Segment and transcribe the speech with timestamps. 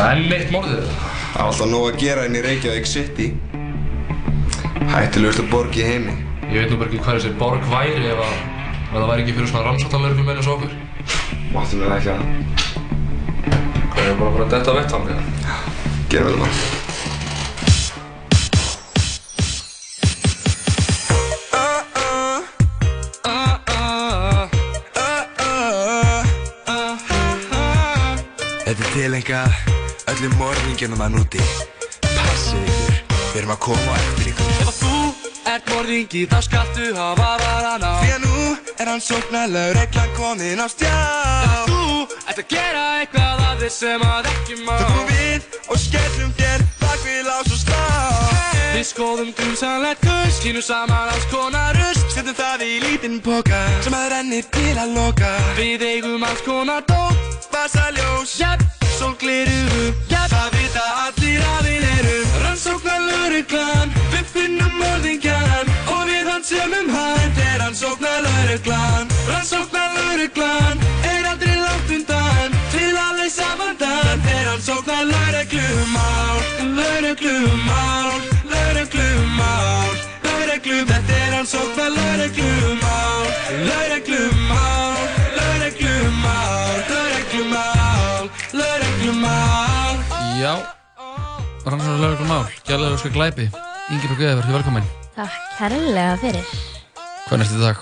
[0.00, 0.84] það enn eitt morðið?
[1.30, 3.26] Það er alltaf nóg að gera inn í Reykjavík City.
[4.90, 6.14] Hættilegustu borg í heimi.
[6.50, 9.36] Ég veit nú bara ekki hvað þessi borg væri ef að ef það væri ekki
[9.36, 10.72] fyrir svona rannsóttanlörgum eins og okkur.
[11.54, 12.22] Máttum við ekki að
[13.90, 15.04] Hvað er bara að fara að detta vett hann?
[16.10, 16.78] gera vel maður.
[28.64, 29.69] Þetta er tilengað
[30.10, 31.40] öllum morðingjunum að núti.
[32.02, 32.96] Passið ykkur,
[33.30, 34.48] við erum að koma eftir ykkur.
[34.50, 34.96] Ef að þú
[35.52, 37.94] ert morðingi þá skaltu hafa varan á.
[38.00, 38.40] Því að nú
[38.74, 40.90] er hann sóknarlegur reglan komin á stjá.
[40.90, 41.84] Ef að þú
[42.26, 44.74] ert að gera eitthvað að þið sem að ekki má.
[44.80, 47.84] Þá komum við og skellum þér bak við lás og slá.
[48.70, 53.94] Við skoðum grunsamlegt gull, skínum saman alls konar rust Setjum það í lítinn póka sem
[53.94, 55.30] að rennir til að loka.
[55.58, 62.32] Við eigum alls konar dót, Vasaljós, jætt, sólgliru, jætt það vita allir að við erum
[62.42, 69.88] Rannsóknar lauruglan, við finnum morðingjan Og við hann semum hann Þetta er hann sóknarlauruglan Rannsóknar
[69.96, 72.58] lauruglan, er aldrei langt undan.
[72.74, 76.38] Til að leysa vandan Þetta er hann sóknarlauruglumál
[76.76, 78.20] Lauruglumál,
[78.52, 79.96] lauruglumál
[80.28, 83.24] Lauruglu, þetta er sóknarlauruglumál
[83.64, 85.00] Lauruglumál,
[85.40, 88.79] lauruglumál Lauruglumál, lauruglumál
[89.10, 90.52] Já,
[91.66, 93.48] rannsóknar lögum mál, gæðlega óskar glæpi
[93.90, 96.52] Ingi Björg Guðið, verður velkominn Takk kærlega fyrir.
[97.24, 97.80] Hvað er næstu dag?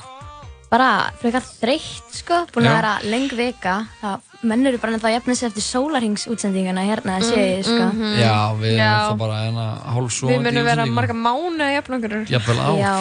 [0.73, 0.87] Bara
[1.21, 2.71] frekar þreytt sko, búin Já.
[2.71, 3.75] að vera leng vika.
[4.01, 7.93] Það mennur bara ennþá að jafna sig eftir sólarhingsútsendinguna hérna að séu ég sko.
[8.23, 8.97] Já, við erum Já.
[8.97, 9.69] þá bara hérna
[9.99, 12.19] hálfsóðandi Við munum vera marga mánu að jafna okkur.
[12.33, 12.93] Jafnvel ár Já,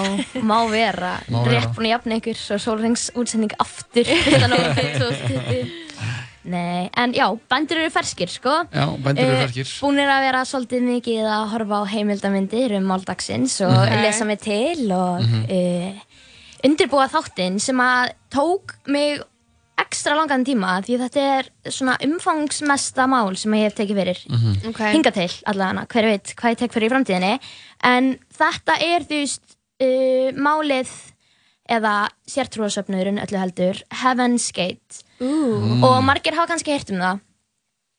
[0.43, 1.15] má vera.
[1.31, 1.55] Má vera.
[1.55, 4.15] Rétt búin að jafna ykkur svo sólarhingsútsending aftur.
[4.27, 5.86] Þetta nógu 2020.
[6.47, 8.53] Nei, en já, bændur eru ferskir sko.
[8.71, 12.85] Já, bændur eru Eh, ferskir Búnir að vera svolítið mikið að horfa á heimildamindir um
[12.87, 14.01] máldagsins og Mhm.
[14.05, 16.01] lesa mig til og mm
[16.65, 19.19] undirbúa þáttinn sem að tók mig
[19.77, 24.21] ekstra langan tíma því þetta er svona umfangsmesta mál sem ég hef tekið fyrir
[24.71, 24.79] Ok.
[24.91, 27.39] hinga til allavega, hver veit hvað ég tek fyrir í framtíðinni
[27.83, 29.41] en þetta er þú veist
[29.79, 30.89] uh, málið
[31.69, 35.03] eða sértrúasöfnuðurinn öllu heldur Heaven's Gate.
[35.19, 35.83] Mm.
[35.83, 37.19] og margir hafa kannski heyrt um það.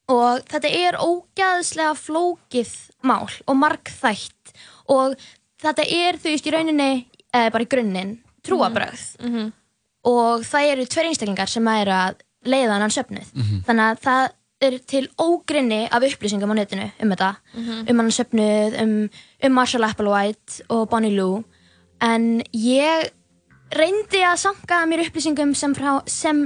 [0.09, 2.71] Og þetta er ógæðslega flókið
[3.05, 4.53] mál og margþætt.
[4.89, 5.17] Og
[5.61, 6.91] þetta er þú veist í rauninni
[7.35, 9.53] eh, bara í grunninn trúabröð Mhm.
[10.05, 12.15] og það eru tveir einstaklingar sem eru að
[12.47, 13.29] leiða hann söfnuð.
[13.67, 14.31] Þannig að það
[14.61, 17.37] er til ógrinni af upplýsingum á netinu um þetta.
[17.91, 19.11] Um hann söfnuð, um,
[19.43, 21.45] um Marshall Applewhite og Bonnie Lou.
[22.01, 23.11] En ég
[23.75, 26.45] reyndi að sanka mér upplýsingum sem frá sem,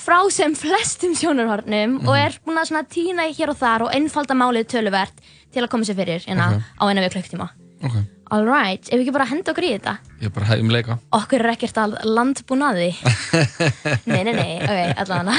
[0.00, 4.70] frá sem flestum sjónarhornum og er búin að í hér og þar og einfalda málið
[4.74, 7.50] töluvert til að koma sér fyrir hérna á eina við klukktíma
[7.80, 7.94] Ok,
[8.30, 9.94] Alright, ef við ekki bara henda okkur í þetta?
[10.20, 12.90] Ég er bara hefðum leika Okkur er ekkert að landbúnaði
[14.10, 15.38] Nei, nei, nei, ok, allavega.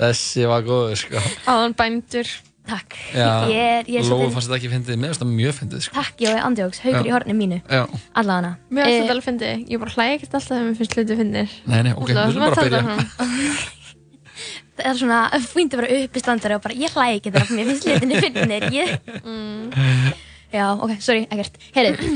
[0.00, 1.22] Þessi var góður sko.
[1.48, 2.28] Áðan bændur.
[2.64, 2.94] Takk.
[3.12, 5.56] Já, Ég er, ég er Lóa svolítið fannst þetta ekki fyndið, mér finnst það mjög
[5.58, 5.94] fyndið sko.
[5.98, 7.04] Takk, ég er andjóks, haugur Já.
[7.04, 7.58] í horni mínu.
[7.68, 7.82] Já,
[8.22, 9.64] Allavega Mér finnst Eh, þetta alveg fyndið.
[9.74, 11.56] Ég bara hlæði ekkert alltaf þegar mér finnst hluti fyndið.
[11.68, 12.98] nei, nei, ok, við erum bara að byrja.
[14.74, 17.84] Það er svona fínt að vera uppistandari og bara ég hlæði ekki þegar mér finnst
[17.86, 18.94] litinni finnir ég...
[20.54, 21.56] Já, ok, sorry, ekkert.
[21.74, 22.10] Heyrðu,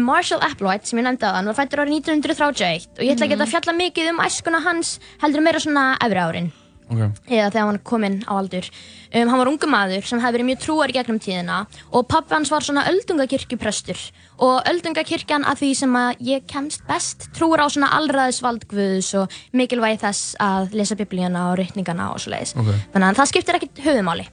[0.00, 3.36] Marshall Applewhite sem ég nefndi á hann var fættur árið 1931 og ég ætla ekki
[3.36, 6.48] að fjalla mikið um æskuna hans heldur meira svona efri árin
[6.92, 8.66] Ok, eða þegar hann var kominn á aldur.
[9.14, 11.60] Um, hann var ungu maður sem hefði verið mjög trúar gegnum tíðina
[11.92, 13.98] og pappi hans var svona öldungakirkjuprestur.
[14.42, 19.32] Og öldungakirkjan að því sem að ég kemst best trúar á svona allræðisvald guðs og
[19.56, 22.70] mikilvægi þess að lesa biblíuna og rytningana og svo leiðis Ok.
[22.94, 24.26] þannig að það skiptir ekkit höfumáli.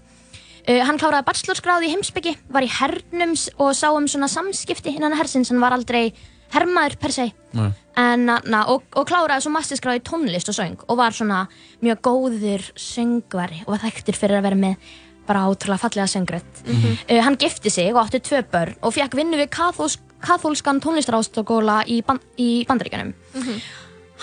[0.69, 4.91] Uh, hann kláraði bachelorsgráði í heimsbyggi, var í hernum s- og sá um svona samskipti
[4.95, 6.11] innan hersins, hann var aldrei
[6.53, 7.27] hermaður per se.
[7.57, 11.43] Nei, en, na, og, og kláraði svo masterskráði í tónlist og söng og var svona
[11.83, 14.91] mjög góður söngvari og var þekktur fyrir að vera með
[15.29, 19.37] bara átrúlega fallega söngrödd uh, hann gifti sig og átti tvö börn og fekk vinnu
[19.37, 23.13] við kathólsk, kathólskan tónlistarástokóla í, ban, í bandaríkjanum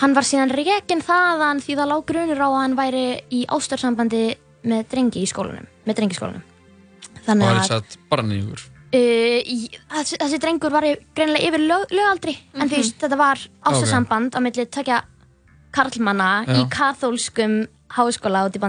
[0.01, 4.25] hann var síðan rekin þaðan því það lág grunur á að hann væri í ástarsambandi
[4.67, 6.43] með drengi í skólanum með drengiskólanum.
[6.43, 9.41] Og þannig það er að satt barni ykkur Uh,
[9.91, 10.85] þessi, drengur var
[11.15, 15.01] greinilega yfir lög, lögaldri en þú veist, þetta var ástarsamband á milli takja
[15.75, 16.53] karlmanna Já.
[16.55, 17.57] í kathólskum
[17.97, 18.61] háskóla út í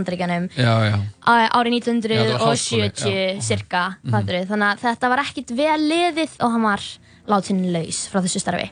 [1.22, 1.76] á- árið
[2.18, 3.34] Já, þetta var háskóli, 1970 já.
[3.36, 3.46] Mhm.
[3.46, 6.82] cirka, fattur þannig að þetta var ekkit vel liðið og hann var
[7.28, 8.70] látin laus frá þessu starfi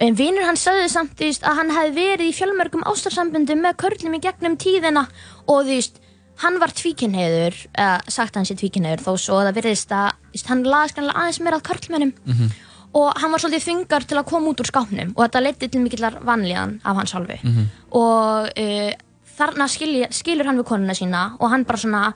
[0.00, 4.16] en vinur hann sagði samt veist, að hann hefði verið í fjölmörgum ástarsambundum með körlum
[4.16, 5.04] í gegnum tíðina
[5.46, 6.00] og þú veist
[6.36, 10.12] hann var tvíkynheiður, eða sagt að hann sé tvíkynheiður þó svo að það virðist að
[10.48, 12.50] hann kannilega aðeins meira að körlmönnum Mhm.
[12.94, 15.80] og hann var svolítið þvingar til að koma út úr skápnum og þetta leiddi til
[15.80, 17.66] mikillar vanlíðan af hans hálfu Mhm.
[17.92, 18.92] og uh,
[19.38, 22.14] þarna skilja, skilur hann við konuna sína og hann bara svona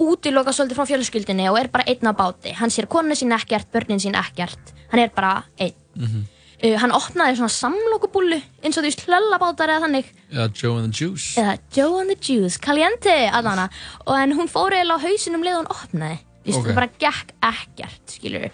[0.00, 3.70] útiloka svolítið frá fjölskyldinni og er bara einn á báti hann sér konuna sína ekkert,
[3.72, 6.24] börnin sín ekkert hann er bara einn Mhm.
[6.64, 10.10] Uh, hann opnaði svona samlokubúlu eins og þú veist hlöllabátar eða þannig.
[10.32, 11.40] Já, Joe and the Juice.
[11.40, 13.68] Eða Joe and the Juice, Caliente allan
[14.06, 16.18] og en hún fór eiginlega á hausinum leið og hún opnaði.
[16.42, 16.66] Þú veist, Ok.
[16.66, 18.50] það bara gekk ekkert skilur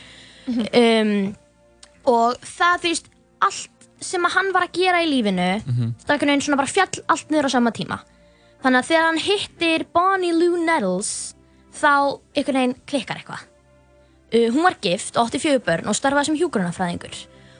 [0.48, 1.34] um,
[2.08, 3.10] og það þú veist
[3.44, 5.94] allt sem að hann var að gera í lífinu Mhm.
[6.04, 7.98] það er einhvern veginn svona bara fjall allt niður á sama tíma.
[8.62, 11.34] Þannig að þegar hann hittir Bonnie Lou Nettles
[11.74, 13.42] þá einhvern veginn klikkar eitthvað.
[14.34, 17.14] Uh, hún var gift og átti fjögur börn og starfaði sem hjúgrunafræðingur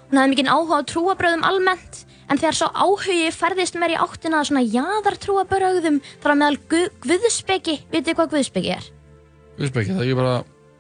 [0.08, 4.40] hún hafði mikinn áhuga á trúabröðum almennt en þegar svo áhugi færðist meir í áttina
[4.40, 7.78] að svona jaðartrúabröðum þar að meðal guð, guðspeki.
[7.92, 8.90] Vitið hvað guðspeki er?
[9.58, 10.36] Guðspeki, það er ekki bara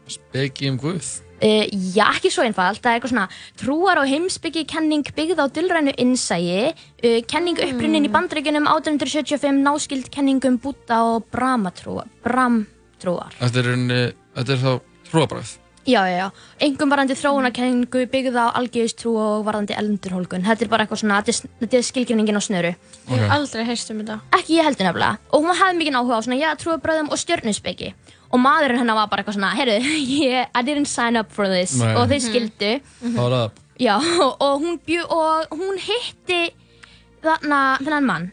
[0.08, 1.08] speki um Guð?
[1.38, 3.26] Uh, já, ekki svo einfalt, það er eitthvað svona
[3.60, 10.10] trúar og heimsbyggi kenning byggð á dullrænu innsægi, uh, kenning upprunnin í bandreikunum 1875 náskild
[10.14, 13.38] kenningum Búta og Brahmatrúar Bramtrúar.
[13.38, 14.72] Þetta er, þetta er þá
[15.12, 15.54] trúabræð
[15.88, 16.26] Já, já, já,
[16.66, 21.32] engum varandi þróunarkenningu byggð á algjörðstrú og varandi eldurhólgun Þetta er bara eitthvað svona, þetta
[21.32, 22.72] er, þetta skilgreiningin á snöru.
[23.08, 24.18] Ég hef aldrei heyrst um þetta.
[24.36, 25.16] Ekki ég heldur nefnilega.
[25.32, 27.88] Og hún hafði mikið áhuga á svona, já, trúabröðum og stjörnuspeki.
[28.28, 29.78] Og maðurinn hennar var bara eitthvað svona, heyrðu,
[30.18, 31.78] yeah, I didn't sign up for this.
[31.80, 31.94] Nei.
[31.96, 32.74] Og þeir skildu.
[33.00, 33.94] Það var það Já,
[34.44, 34.76] og hún,
[35.54, 36.42] hún hitti
[37.22, 38.28] þarna, þennan mann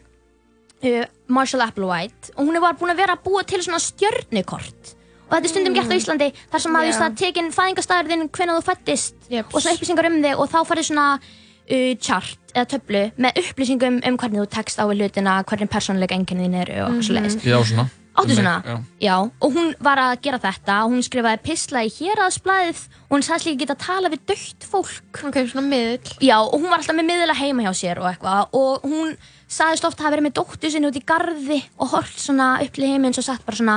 [0.82, 2.34] uh, Marshall Applewhite.
[2.36, 4.95] Og hún var búin að vera að búa til svona stjörnukort
[5.26, 6.88] og þetta er stundum gert á Íslandi þar sem að Já.
[6.90, 7.00] yeah.
[7.02, 9.54] það tekin fæðingastæður þinn hvenær þú fættist Jeps.
[9.54, 14.00] og svona upplýsingar um þig og þá farið svona uh, chart eða töflu með upplýsingum
[14.06, 17.06] um hvernig þú tekst á við hlutina hvernig persónuleika einkenni þín eru og mm Mhm.
[17.10, 17.38] svoleiðis.
[17.44, 18.62] Já, svona Áttu svona?
[18.64, 18.76] Já.
[18.98, 22.78] Já, og hún var að gera þetta og hún skrifaði pisla í héraðsblæðið
[23.10, 26.54] og hún sagðist líka geta að tala við dögt fólk Ok, svona miðl Já, og
[26.56, 29.12] hún var alltaf með miðla heima hjá sér og eitthvað og hún
[29.52, 32.88] sagðist ofta að verið með dóttu sinni út í garði og hort svona upp til
[32.88, 33.76] heimins og sagt bara svona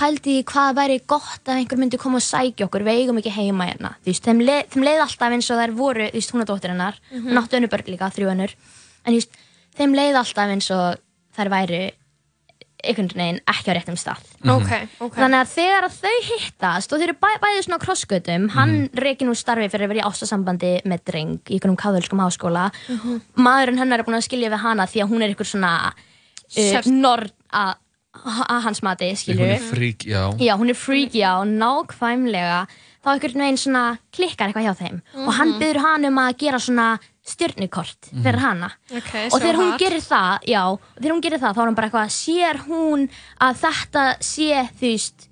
[0.00, 3.34] pældi í hvað væri gott að einhver myndi koma og sækja okkur, við eigum ekki
[3.36, 3.92] heima hérna.
[4.00, 6.48] Þú veist, þeim, leið, þeim leið alltaf eins og þær voru þú veist, hún er
[6.50, 7.28] dóttir hennar, Mhm.
[7.28, 8.54] hún áttu önnu börn líka, þrjú önnur.
[9.04, 9.40] En þú veist,
[9.76, 10.96] þeim leið alltaf eins og
[11.36, 11.82] þær væri
[12.80, 14.22] einhvern veginn ekki á réttum stað.
[14.48, 14.70] Ok,
[15.04, 15.14] ok.
[15.20, 18.46] Þannig að þegar að þau hittast og þau eru bæ, bæðið svona á krossgötum.
[18.54, 22.70] Hann reikir nú starfi fyrir að vera í ástasambandi með dreng í einhvernum káðölskum háskóla.
[22.88, 23.20] Mhm.
[23.36, 26.90] maðurinn hennar er búin að skilja við hana því að hún er einhver svona uh,
[26.90, 27.74] nord að
[28.14, 30.22] að hans mati, skilju Hún er frík, já.
[30.42, 32.66] Já, hún er freak, já, nákvæmlega.
[33.00, 34.98] Þá einhvern veginn svona klikkar eitthvað hjá þeim.
[35.26, 35.60] Og hann Mhm.
[35.62, 38.70] byrður hann um að gera svona stjörnukort fyrir hana.
[38.92, 39.80] Ok, og þegar hún hot.
[39.80, 40.64] gerir það, já,
[41.00, 43.08] þegar hún gerir það þá er hún bara eitthvað, sér hún
[43.40, 45.28] að þetta sé, þú veist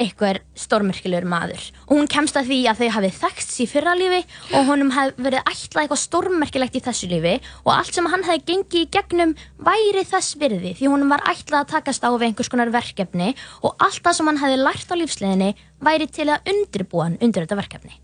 [0.00, 4.20] einhver stórmerkilegur maður og hún kemst að því að þau hafið þekkst í fyrra lífi
[4.56, 8.46] og honum hef verið ætlað eitthvað stórmerkilegt í þessu lífi og allt sem hann hefði
[8.50, 9.36] gengið í gegnum
[9.68, 13.30] væri þess virði því honum var ætlað að takast á við einhvers konar verkefni
[13.60, 15.54] og allt það sem hann hefði lært á lífsleginni
[15.84, 17.96] væri til að undirbúa hann undir þetta verkefni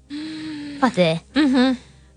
[0.80, 1.20] Fattiði?
[1.34, 1.76] mm -hmm.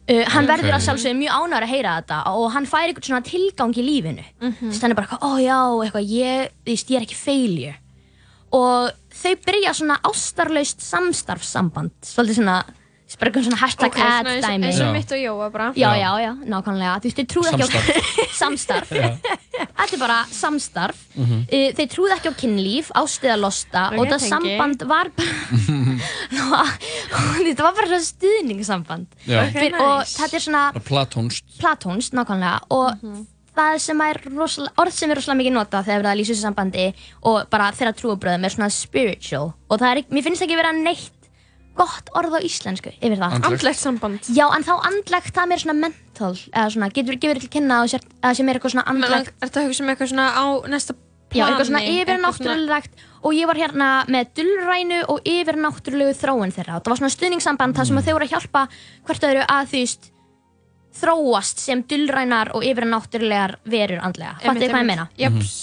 [0.10, 0.50] Uh, hann Ok.
[0.50, 3.84] verður að sjálfsögðu mjög ánægur að heyra þetta og hann fær eitthvað svona tilgang í
[3.86, 7.76] lífinu mm hann er bara eitthvað, ó já, eitthvað, ég, ég er ekki failure
[8.52, 11.92] og þau byrja svona ástarlaust samstarfssamband.
[12.06, 12.58] Svolítið svona,
[13.10, 14.66] eitthvað svona hashtag Ok, svona ad eins og- dæmi.
[14.70, 15.68] eins og mitt og Jóa bara.
[15.76, 16.96] Já, já, já, nákvæmlega.
[17.00, 17.70] Þú veist, þau trúðu ekki á
[18.38, 18.90] samstarf.
[19.80, 20.98] þetta er bara samstarf.
[21.16, 21.40] Mhm.
[21.52, 23.88] uh, þau trúðu ekki á kynlíf, ástuða losta.
[23.92, 25.34] Ok, og það samband var bara
[27.50, 29.08] þetta var bara svona stuðningssamband.
[29.28, 29.42] Já.
[29.48, 30.16] Ok, Fyr, og nice.
[30.22, 32.60] þetta er svona Platónst platónst nákvæmlega.
[32.70, 33.26] Og er rosalega,
[33.60, 34.20] orð sem er
[35.20, 36.86] rosalega mikið notað þegar verið að lýsa þessu sambandi
[37.30, 41.16] og bara þeirra trúabröðum er svona spiritual og það er, mér finnst ekki vera neitt
[41.80, 43.80] gott orð á íslensku yfir það Andlegt.
[43.80, 44.20] Samband.
[44.36, 47.78] já en þá andlegt það er meira svona mental eða svona getur gefur til kynna
[47.86, 50.46] að það sem er eitthvað svona andlegt Er þetta að hugsa um eitthvað svona á
[50.74, 50.96] næsta
[51.30, 51.52] Já, plani?
[51.54, 56.84] eitthvað svona eitthvað yfirnáttúrulegt og ég var hérna með dullrænu og yfirnáttúrulegu þróun þeirra og
[56.84, 58.02] það var svona stuðningssamband þar sem Mm.
[58.02, 58.64] að þau voru að hjálpa
[59.06, 60.09] hvert öðru að veist
[60.96, 64.38] þróast sem dullrænar og yfirnáttúrulegar verur andlega.
[64.44, 65.10] Fattu hvað ég meina?
[65.20, 65.58] Jeps.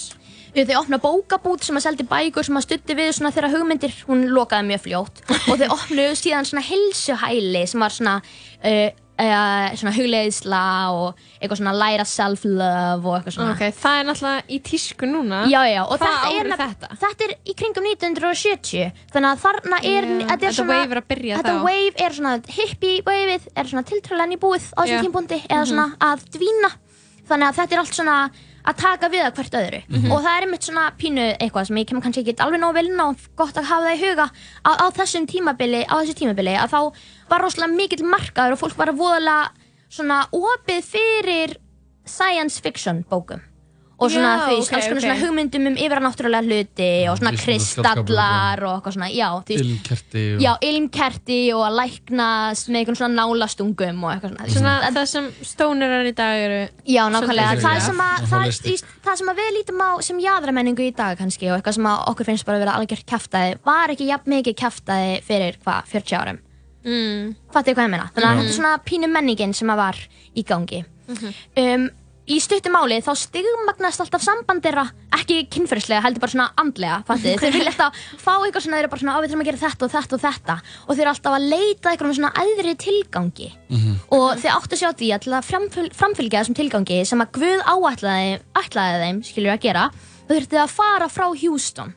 [0.57, 3.93] Þau opna bókabút sem að seldi bækur sem að stutti við svona þeirra hugmyndir.
[4.07, 5.19] Hún lokaði mjög fljótt.
[5.51, 8.87] Og þau opnuðu síðan svona hilsuhæli sem var svona uh,
[9.19, 10.61] uh, svona hugleiðisla
[10.93, 15.39] og eitthvað svona læra self-love og eitthvað svona Ok, það er náttúrulega í tísku núna
[15.51, 16.89] Já, já, og Hvað þetta er, þetta?
[17.03, 20.91] þetta er í kringum 1970 þannig að þarna er, Já, þetta er þetta svona wave
[20.97, 21.63] er að byrja þetta þá.
[21.67, 25.71] wave er svona hippie waveið er svona tiltrölan í búið á þessum tímpundi eða Mhm.
[25.71, 26.71] svona að dvína
[27.27, 28.17] þannig að þetta er allt svona
[28.67, 30.11] að taka við að hvert öðru Mhm.
[30.11, 32.85] og það er einmitt svona pínu eitthvað sem ég kemur kannski ekki alveg nóg vel
[32.89, 34.25] inn á gott að hafa það í huga
[34.67, 36.81] á, á þessum tímabili á þessu tímabili að þá
[37.29, 39.49] var rosalega mikill markaður og fólk var voðalega
[39.89, 41.55] svona opið fyrir
[42.05, 43.41] science fiction bókum
[43.99, 45.03] og svona, Já, þú veist, ok, alls konar ok.
[45.07, 50.23] svona hugmyndum um yfirnáttúrulega hluti og svona kristallar og eitthvað svona, já, þú veist Ilmkerti
[50.35, 50.41] og...
[50.45, 54.47] Já, ilmkerti og að læknast með einhvern svona nálastungum og eitthvað svona.
[54.57, 57.49] Svona það sem stónirar í dag eru Já, nákvæmlega.
[57.57, 58.47] Það, fyrir sem að, það.
[58.71, 58.75] í,
[59.07, 62.03] það sem að við lítum á sem jaðramenningu í dag kannski og eitthvað sem að
[62.13, 66.19] okkur finnst bara að vera algjört kjaftaði var ekki jafn mikið kjaftaði fyrir hvað, 40
[66.21, 66.39] árum.
[66.85, 67.35] mm.
[67.53, 68.09] Fattu hvað ég meina?
[68.13, 68.43] Þannig að Mhm.
[68.45, 69.97] þetta er svona pínu menningin sem að var
[70.37, 70.83] í gangi.
[71.57, 71.89] Um,
[72.27, 74.85] í stuttum máli þá stigmagnast alltaf samband þeirra
[75.17, 78.91] ekki kynferðislega, heldur bara svona andlega fattið, þeir vilja alltaf fá eitthvað svona þeir eru
[78.93, 80.57] bara svona, á við þurfum að gera þetta og þetta og þetta.
[80.87, 83.49] Og þeir eru alltaf að leita eitthvað með svona æðri tilgangi.
[84.17, 87.31] Og þeir áttu að sjá því að til að framfyl, framfylgja þessum tilgangi sem að
[87.37, 89.87] Guð áætlaði, ætlaði þeim skilur að gera,
[90.27, 91.95] þá þurftu að fara frá Houston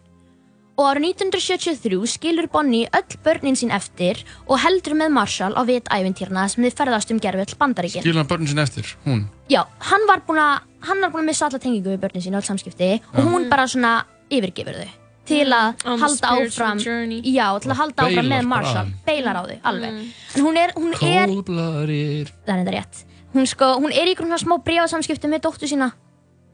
[0.81, 5.91] og árið 1973 skilur Bonnie öll börnin sín eftir og heldur með Marshall á vit
[5.93, 8.01] ævintýrna sem þið ferðast um gerfill bandaríkin.
[8.05, 9.27] Skilur hann börnin sinni eftir, hún?
[9.53, 12.39] Já, hann var búinn að hann var búinn að missa alla tengingu við börnin sín
[12.39, 13.93] og öll samskipti og hún bara svona
[14.33, 14.89] yfirgefur þau
[15.31, 17.21] til að the halda áfram journey.
[17.23, 18.51] Já, til að halda áfram Beilar með bara.
[18.51, 19.99] Marshall beilar á þau, alveg.
[20.35, 23.03] En hún er, hún er Kóldblaðir það er þetta rétt.
[23.31, 25.93] Hún, sko, hún er í einhvern svona smá brífasamskiptum með dóttu sína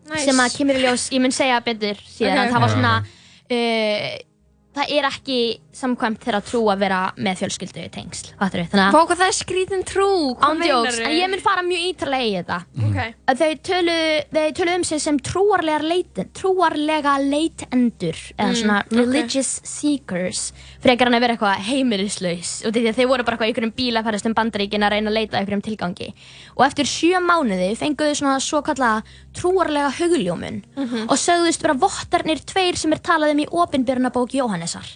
[0.07, 0.27] Nice.
[0.29, 2.93] sem að kemur í ljós, ég mun segja betur síðan, Ok, en það var svona
[3.51, 4.15] uh,
[4.77, 5.39] það er ekki
[5.77, 9.37] samkvæmt þeirra trú að vera með fjölskyldu tengsl, fattur við, þannig Vá hvað það er
[9.37, 11.05] skrítin trú Hvað ándjóks, meinarðu?
[11.07, 12.59] en ég mun fara mjög ítralega í þetta.
[12.87, 12.99] Ok.
[13.29, 18.79] Að þau töluðu þau töluðu um sig sem trúarlega leiten, trúarlega leitendur eða Mm, svona
[18.91, 20.53] religious seekers
[20.83, 23.75] frekar hann að vera eitthvað heimilislaus og því að þau voru bara eitthvað í einhverjum
[23.77, 26.09] bíl að ferast um bandaríkin að reyna að leita að einhverjum tilgangi.
[26.57, 29.03] Og eftir sjö mánuði fenguðu svona svo kallaða
[29.37, 31.09] trúarlega hugljómun Mhm.
[31.11, 34.87] og sögðust vera vottarnir tveir sem er talað um í opinbjörnabók Jóhannesar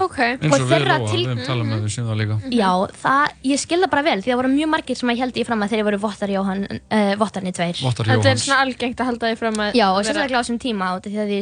[0.00, 0.18] Ok.
[0.18, 2.36] Eins Og og við Róa, til- við höfum talað með við sem það líka.
[2.54, 2.70] Já,
[3.02, 5.46] það, ég skil það bara vel því það voru mjög margir sem að held ég
[5.48, 7.82] fram að þeir voru vottar Jóhann, uh, vottarnir tveir.
[7.82, 10.60] Vottar Þetta er svona algengt að halda því fram að Já, og sérstaklega á þessum
[10.62, 11.32] tíma út af því að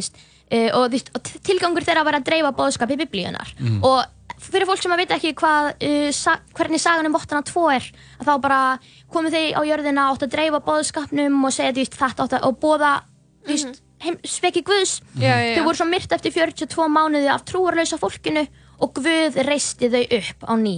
[0.53, 0.97] uh, og,
[1.43, 3.79] tilgangur þeirra var að dreifa bóðskapi biblíunar Mhm.
[3.83, 4.03] og
[4.43, 7.85] fyrir fólk sem að veit ekki hvað uh, sa hvernig sagan um vottana 2 er
[8.19, 8.79] að þá bara
[9.13, 12.59] komu þeir á jörðina átt að dreifa bóðskapnum og segja veist, þetta átt að og
[12.59, 13.03] bóða
[13.45, 13.82] þú veist,
[14.27, 14.97] sveki Guðs.
[15.19, 18.45] Já, já, þau voru svo myrt eftir 42 mánuði af trúarlausa fólkinu
[18.83, 20.77] og Guð reisti þau upp á ný.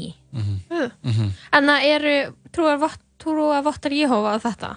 [1.56, 2.16] En það eru
[2.56, 4.74] trúar, vott, trúar vottar Jehova á þetta?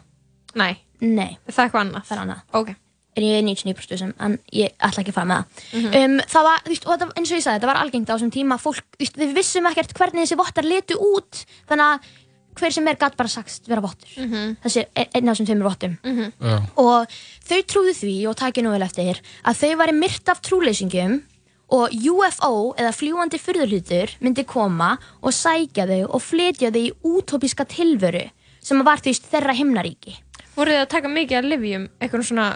[0.58, 2.06] Nei, Nei, er það eitthvað annað?
[2.08, 2.44] það er annað.
[2.58, 2.70] Ok.
[3.18, 5.62] Er ég 99% sem, en ég ætla ekki að fara með það.
[5.78, 5.94] Mhm.
[5.98, 8.14] um, það var, þú veist, og þetta, eins og ég sagði, þetta var algengt á
[8.14, 11.40] þessum tíma fólk, þú veist, við vissum ekkert hvernig þessi vottar letu út
[11.70, 12.10] þannig að
[12.58, 14.56] hver sem er gatt bara sagst vera vottur Mhm.
[14.64, 16.60] þessi er einn af þessum tveimur vottum Já.
[16.76, 17.06] og
[17.48, 21.22] þau trúðu því og takið nú vel eftir að þau væri myrt af trúleysingum
[21.70, 27.66] og UFO eða fljúandi fyrðurhlutur myndi koma og sækja þau og flytja þau í útópiska
[27.68, 30.16] tilveru sem var því þeirra himnaríki
[30.58, 32.46] Voru þið að taka mikið af livjum, eitthvað svona,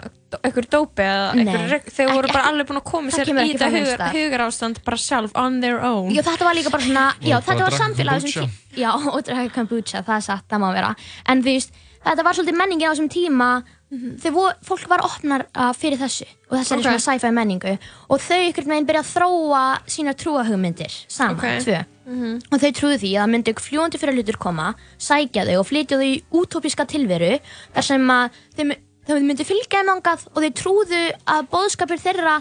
[0.41, 1.05] eitthvað dópi
[1.93, 5.31] þeir voru bara alveg búin að koma sér í þetta hugar, hugar ástand bara sjálf,
[5.39, 6.11] on their own.
[6.11, 8.27] Já, þetta var líka bara svona, já, þetta var samfélag
[8.75, 10.91] Já, og drakka kombucha, það er satt, það má vera.
[11.31, 13.49] En þú veist, þetta var svolítið menningin á þessum tíma
[13.93, 16.85] Þegar vo- fólk var opnar uh, fyrir þessu Og þessari Ok.
[16.87, 17.73] svona sci-fi menningu
[18.09, 21.45] Og þau ykkur meginn byrja að þróa sína trúahugmyndir Saman, Ok.
[21.61, 21.77] tvö.
[22.49, 25.99] Og þau trúðu því að það myndi fljúandi fyrir hlutur koma Sækja þau og flytja
[26.01, 27.37] þau í útópiska tilveru
[27.75, 28.65] Þar sem að þau,
[29.07, 32.35] þau myndi fylgja þeim angað Og þau trúðu að boðskapir þeirra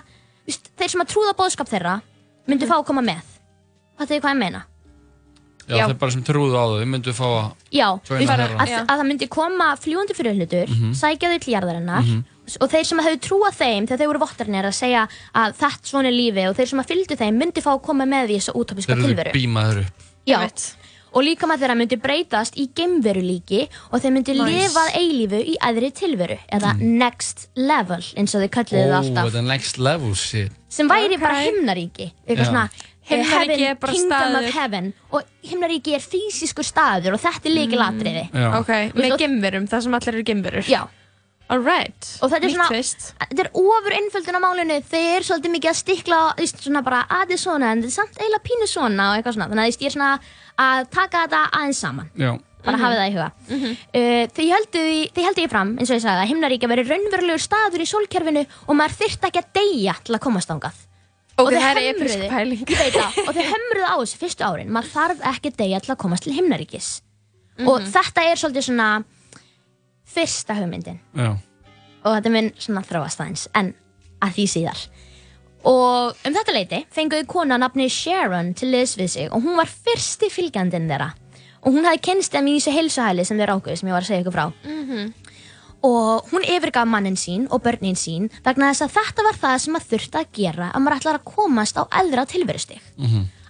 [0.49, 1.99] Þeir sem að trúða boðskap þeirra
[2.49, 3.21] Myndi fá að koma með.
[4.00, 4.64] Þetta er hvað ég meina
[5.69, 5.87] Já, Já.
[5.88, 8.49] þeir bara sem trúðu á þau, þau myndu fá að Já, þeirra.
[8.59, 10.92] að, að það myndi koma fljúandi fyrir hlutur Mhm.
[10.99, 12.12] Sækja þau til jarðarinnar
[12.61, 16.09] Og þeir sem hefðu trúað þeim Þegar þeir voru vottarnir að segja að þetta svona
[16.11, 18.54] er lífi Og þeir sem að fylgdu þeim myndi fá að koma með því Þessa
[18.59, 20.38] útópiska þeir eru tilveru bímaður upp Já,
[21.12, 24.49] og líka maður þeirra myndi breytast í geimveru líki og þeir myndi Nice.
[24.49, 29.00] lifa að eilífu í æðri tilveru eða next level eins og þau kölluðu það Ó,
[29.02, 31.21] alltaf þetta er next level shit sem væri Ok.
[31.21, 32.64] bara himnaríki eitthvað svona
[33.09, 34.49] Himnaríki er bara kingdom staður.
[34.49, 34.92] of heaven.
[35.12, 38.49] Og himnaríki er fysiskur staður og þetta er líkilatriði Já.
[38.61, 40.68] Ok, með gemverum, það sem allir eru gemverur.
[40.71, 40.82] Já,
[41.52, 42.06] Alright.
[42.23, 43.02] Og þetta er Nýtt svona- twist.
[43.21, 44.76] þetta er ofur einföldun á málinu.
[44.88, 47.97] Þeir eru svolítið mikið að stikla veist, svona bara að þið svona en þetta er
[47.99, 49.49] samt eiginlega pínu svona og eitthvað svona.
[49.50, 50.12] Þannig að ég er svona
[50.59, 52.09] að taka þetta aðeins saman.
[52.16, 52.30] Já,
[52.64, 53.28] bara hafið það í huga.
[53.92, 56.87] Uh, þau heldu því, þau heldu því fram eins og ég sagði að himnaríkja veri
[56.88, 60.73] raunverulegur staður í sólkerfinu og maður þyrfti ekki að deyja til að komast ángað
[61.40, 62.64] Ok, þau það er episk pæling.
[63.26, 64.72] og þau hömruðu á þessu fyrstu árin.
[64.74, 66.90] Maður þarf ekki að deyja til að komast til himnaríkis.
[67.64, 68.88] Og þetta er svolítið svona
[70.12, 71.00] fyrsta hugmyndin.
[71.16, 71.30] Já.
[72.02, 73.72] Og þetta mun svona þróast aðeins en
[74.22, 74.84] að því síðar.
[75.70, 79.70] Og um þetta leiti fenguðu kona nafni Sharon til liðs við sig og hún var
[79.70, 81.12] fyrsti fylgjandinn þeirra.
[81.62, 84.08] Og hún hafði kennst þeim í þessu heilsuhæli sem þeir ákveðu sem ég var að
[84.10, 84.48] segja ykkur frá
[85.82, 89.72] og hún yfirgaf mannin sín og börnin sín vegna þess að þetta var það sem
[89.76, 92.80] maður þurfti að gera að maður ætlar að komast á eldra tilverustig.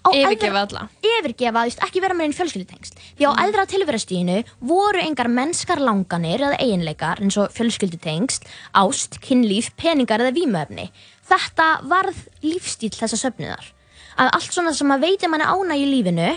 [0.03, 0.89] Á Yfirgefa eldra- alla.
[1.07, 2.97] yfirgefa, þú veist, ekki vera með einn fjölskyldutengst.
[3.19, 8.43] Því á eldra tilverustíðinu voru engar mennskar langanir eða eiginleikar eins og fjölskyldutengst
[8.75, 10.89] ást, kynlíf, peningar eða vímöfni
[11.31, 13.63] þetta varð lífstíl þessa söfnuðar.
[14.19, 16.33] Að allt svona sem að veitir manni ána í lífinu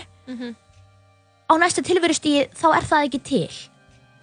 [1.50, 3.50] á næsta tilverustíði þá er það ekki til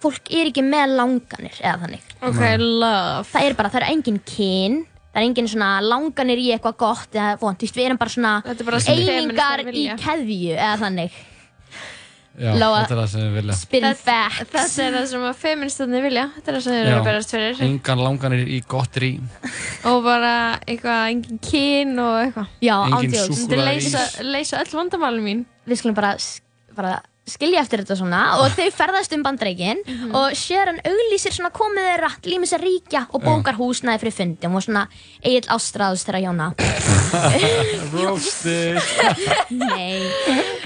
[0.04, 3.26] fólk er ekki með langanir eða þannig Ok, love.
[3.32, 7.12] það er bara, það er engin kyn það er engin svona langanir í eitthvað gott
[7.18, 9.96] eða vont, þú veist, við erum bara svona Þetta er bara sem einingar í vilja.
[10.02, 11.22] keðju eða þannig
[12.34, 13.54] Já, Lóa- þetta er það sem við vilja.
[13.60, 16.24] spin facts Þetta er það sem að feministarnir vilja.
[16.34, 17.60] Þetta er það sem eru að berast fyrir.
[17.62, 19.10] Engan langanir í gott rí.
[19.86, 20.32] Og bara
[20.66, 22.48] eitthvað, engin kyn og eitthvað.
[22.66, 23.84] já, Engin súkkulaði.
[23.86, 25.44] Þetta leysa öll vandamálum mín.
[25.70, 26.10] við skulum bara,
[26.74, 26.96] bara
[27.28, 29.80] skilja eftir þetta svona og þau ferðast um bandreikin
[30.12, 34.58] og Sharon auglýsir svona komið þeirra til ímis að ríkja og bókar húsnæði fyrir fundum
[34.58, 34.84] og svona
[35.24, 36.50] Egil Ástráðs þeirra hjóna.
[37.94, 38.80] Roasted.
[39.56, 40.04] Nei.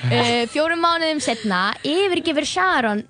[0.08, 3.04] Uh, Fjórum mánuðum setna yfirgefur Sharon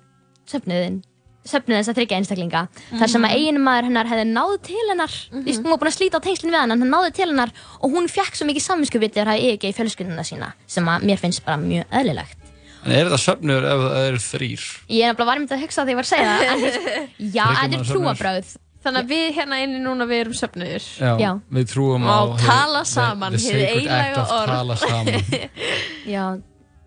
[0.49, 1.01] söfnuðin
[1.49, 2.61] söfnuð þess að þryggja einstaklinga
[2.99, 5.15] þar sem að eiginu maður hennar hefði náð til hennar.
[5.31, 5.63] Mm -hmm.
[5.63, 8.11] hún var búin að slíta á tengslinn við hann hann náði til hennar og hún
[8.11, 11.85] fekk svo mikið samvinskupið þegar það yfirgeði fjölskylduna sína sem að mér finnst bara mjög
[11.89, 12.48] eðlilegt
[12.85, 14.65] En er þetta söfnur ef það eru þrýr?
[14.87, 16.59] ég er nefnilega var einmitt að hugsa þegar ég var að segja það en,
[17.37, 20.83] já, þetta er trúabröð Þannig að við hérna inni núna við erum söfnuður.
[21.03, 21.31] Já, Já.
[21.51, 22.15] við trúum á...
[22.15, 24.53] Og tala saman, act of orð.
[24.53, 25.25] tala saman.
[26.15, 26.23] já,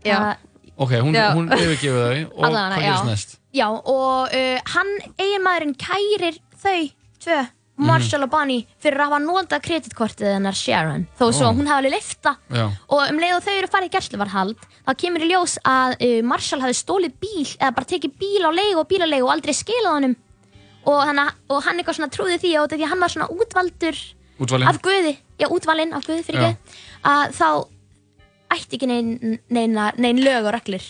[0.06, 0.16] Já.
[0.76, 3.34] Ok, hún, hún yfirgefur þau og Allavega, hvað gerist næst?
[3.52, 6.78] Já, og uh, hann, eiginmaðurinn kærir þau
[7.22, 7.40] tvö,
[7.76, 11.54] Marshall og Bonnie, fyrir að hafa notað kreditkortið hennar Sharon, þó svo Ó.
[11.56, 12.34] hún hafi alveg lifta.
[12.52, 12.66] Já.
[12.92, 16.18] Og um leið og þau eru farið í gæsluvarhald, þá kemur í ljós að uh,
[16.28, 19.96] Marshall hafi stólið bíl, eða bara tekið bíl á leigu og bílalegu og aldrei skilað
[19.96, 20.16] honum.
[20.84, 21.18] Og hann,
[21.48, 23.98] og hann eitthvað svona trúði því og því að hann var svona útvaldur
[24.42, 24.68] Útvalinn?
[24.68, 26.48] af Guði, já útvalinn af Guði fyrir Já.
[26.50, 27.48] ekki, að þá
[28.54, 30.88] ætti ekki nein, neina, nein lög og hann.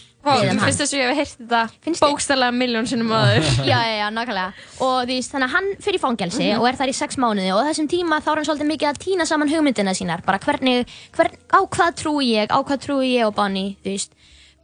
[0.62, 2.12] finnst þess að ég hef heyrt þetta Finnst þér?
[2.12, 3.48] bókstælega miljón sinnum áður.
[3.70, 4.66] já, já, já, nákvæmlega.
[4.86, 7.62] Og því, þannig að hann fyrir í fangelsi og er þar í sex mánuði og
[7.62, 10.22] á þessum tíma þá er hann svolítið mikið að týna saman hugmyndina sínar.
[10.26, 14.14] Bara hvernig, hvern, á hvað trúi ég á hvað trúi ég og Bonnie þú veist,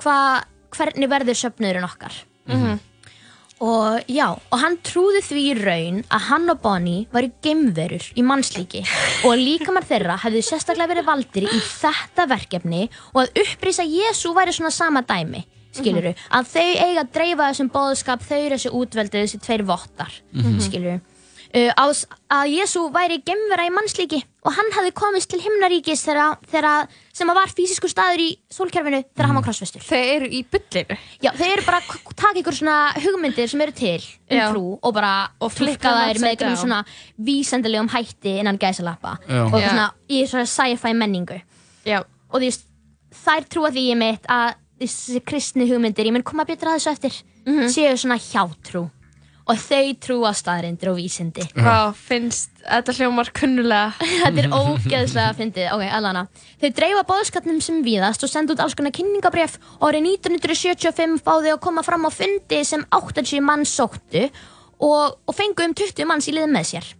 [0.04, 0.18] hva,
[0.78, 2.22] hvernig verður söfnuðurinn okkar
[3.64, 8.24] og já, og hann trúði því í raun að hann og Bonnie varu geimverur í
[8.26, 8.84] mannslíki.
[9.26, 14.54] Og líkamar þeirra hefðu sérstaklega verið valdir í þetta verkefni og að upprýsa Jésu væri
[14.54, 15.44] svona sama dæmi
[15.78, 20.14] skiluru, að þau eiga að dreifa þessum boðskap, þau eru þessi útvöldu þessi tveir vottar,
[20.34, 20.96] mm skiluru
[21.54, 21.70] uh,
[22.28, 27.30] að Jésu væri gemvera í mannslíki og hann hafði komist til himnaríkis þegar, þegar sem
[27.32, 30.98] að var fysiskur staður í sólkerfinu þegar hann var krossfestur Þau eru í bullinu.
[31.24, 34.44] Já, þau eru bara að taka ykkur svona hugmyndir sem eru til um Já.
[34.52, 36.56] trú og bara Og þeim þær með down.
[36.60, 36.82] svona
[37.16, 39.16] vísendilegum hætti innan gæsalappa
[39.48, 41.40] og svona í svona sci-fi menningu
[41.88, 42.02] Já.
[42.30, 42.66] og veist,
[43.24, 46.92] þær trúa því ég mitt að þessi kristni hugmyndir, ég mun koma betur að þessu
[46.94, 47.18] eftir
[47.72, 48.86] séu svona hjátrú
[49.48, 53.94] og þau trúa staðrindir og vísindi Vá, finnst þetta hljómar kunnulega.
[54.22, 56.26] Þetta er ógeðslega fyndið, ok, alana.
[56.60, 61.54] Þau dreifa bóðskapnum sem víðast og senda út alls konar kynningabref og árið 1975 báði
[61.54, 66.28] að koma fram á fundi sem 80 mann sóttu og, og fengu um 20 manns
[66.28, 66.92] í liðin með sér.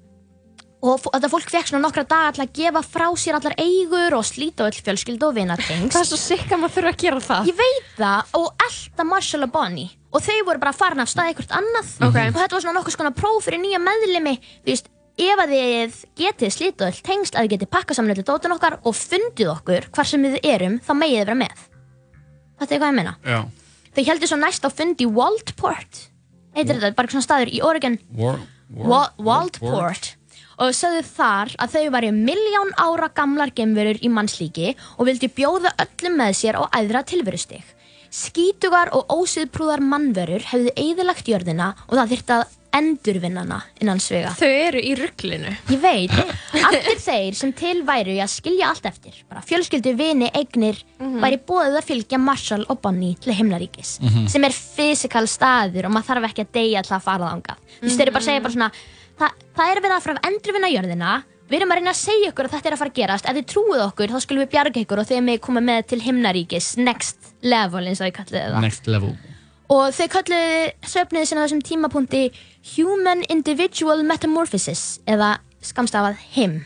[0.79, 4.27] Og þetta fólk fekk svona nokkra daga til að gefa frá sér allar eigur og
[4.27, 5.91] slíta öll fjölskyldu og vinatengst.
[5.97, 7.51] Það er svo sikk að maður þurfa að gera það.
[7.51, 11.33] Ég veit það og elda Marshall og Bonnie og þau voru bara farin af stað
[11.33, 11.89] eitthvað annað.
[12.09, 12.17] Ok.
[12.17, 14.37] og þetta var svona nokkuð skona próf fyrir nýja meðlimi.
[14.65, 18.25] Þú veist, ef að þið getið slítið öll tengst að þið getið pakkað saman öllu
[18.29, 21.65] dótun okkar og fundið okkur hvar sem við erum þá megið þið vera með.
[22.59, 23.17] Þetta er hvað ég meina?
[23.27, 23.41] Já.
[23.99, 26.05] Þau heldur svo næst á fundi í Waldport.
[26.57, 27.99] Heitir þetta, bara svona staður í Oregon?
[28.19, 28.39] War,
[28.75, 30.15] Wa- Waldport.
[30.59, 35.71] Og sögðu þar að þau væri miljón ára gamlar gemverur í mannslíki og vildi bjóða
[35.85, 37.63] öllum með sér á æðra tilverustig.
[38.15, 42.47] Skítugar og ósiðprúðar mannverur hefðu eðilagt jörðina og það þyrfti að
[42.79, 44.35] endurvinna hana innan svega.
[44.37, 45.53] Þau eru í rugglinu.
[45.73, 46.13] Ég veit,
[46.69, 51.41] allir þeir sem til væru í að skilja allt eftir, bara fjölskyldu, vini, eignir, væri
[51.49, 53.97] bóðið að fylgja Marshall og Bonnie til himnaríkis,
[54.31, 57.65] sem er fysikal staður og maður þarf ekki að deyja til að fara þangað.
[57.79, 58.71] Þú veist, þeir eru bara að segja bara svona,
[59.23, 61.17] það, það er við að fara að endurvinna jörðina,
[61.49, 63.37] við erum að reyna að segja ykkur að þetta er að fara að gerast, ef
[63.39, 66.69] þið trúið okkur þá skulum við bjarga ykkur og þeir með koma með til himnaríkis,
[66.81, 68.61] next level eins og ég kallið það.
[68.65, 69.13] Next level.
[69.69, 72.23] og þau kölluðu söfnuði sinna á þessum tímapunkti
[72.77, 76.61] Human Individual Metamorphosis eða skamstafað HIM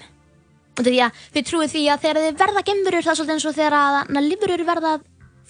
[0.78, 3.46] og því að þau trúi því að þegar þau verða gemverur það er svolítið eins
[3.50, 4.92] og þegar að lífurur verða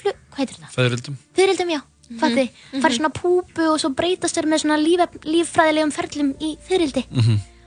[0.02, 0.72] flug, hvað heitir það?
[0.78, 1.18] Feðrildum.
[1.36, 1.80] Fyririldum, já,
[2.22, 2.44] fatti,
[2.82, 7.04] farið svona púpu og svo breytast þeir með svona líf, líffræðilegum ferlum í fyririldi.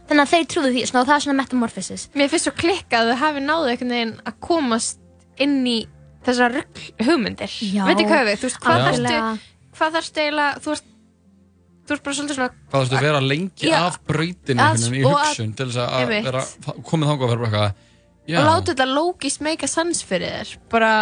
[0.05, 2.03] Þannig að þeir trúðu því, svona, og það er svona metamorphosis.
[2.13, 4.99] Mér finnst svo klikka að þau hafi náðu einhvern veginn að komast
[5.41, 5.77] inn í
[6.25, 6.59] þessar
[7.05, 7.55] hugmyndir.
[7.73, 7.85] Já.
[7.89, 8.37] Veitir hvað við?
[8.41, 9.15] Þú veist, hvað þarftu,
[9.79, 10.85] hvað þarftu eiginlega, þú veist,
[11.85, 14.93] þú veist bara svolítið svona, Hvað þú veist að vera lengi Já, af að- veginn
[15.01, 16.45] í að- hugsun til þess að vera
[16.89, 17.73] komið þangað og vera bara eitthvað
[18.25, 20.55] Já, og láta þetta lógist meika sans fyrir þér.
[20.69, 20.93] Bara,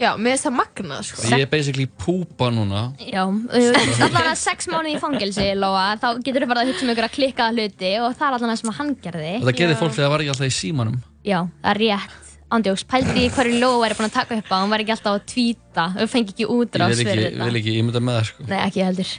[0.00, 1.26] já, með þess að magna, sko.
[1.34, 3.22] ég er basically púpa núna Já,
[4.06, 7.08] allan að sex mánuði í fangelsi, Lóa, þá getur þú bara að hugsa um ykkur
[7.10, 9.34] að klikkaða hluti og það er allan að sem hann gerði.
[9.38, 12.18] og það gerði fólk þegar það var ekki alltaf í símanum Já, það er rétt.
[12.50, 15.18] Ándjóks, pældi í hverju Lóa væri búin að taka upp á, hún væri ekki alltaf
[15.20, 16.46] að tvíta, þau fengi ekki
[16.90, 17.46] ég ekki, fyrir þetta.
[17.46, 18.46] vil ekki ímynda með það sko.
[18.50, 19.12] Nei, ekki heldur.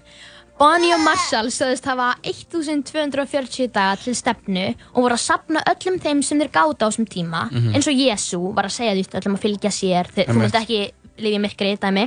[0.61, 6.19] Bonnie og Marshall sögðust hafa 1240 daga til stefnu og voru að sapna öllum þeim
[6.21, 7.39] sem þeir gáta á þessum tíma
[7.71, 10.11] eins og Jésu var að segja því öllum að fylgja sér.
[10.13, 10.77] Þeir, þú myndi ekki
[11.25, 12.03] lifa í myrkri dæmi.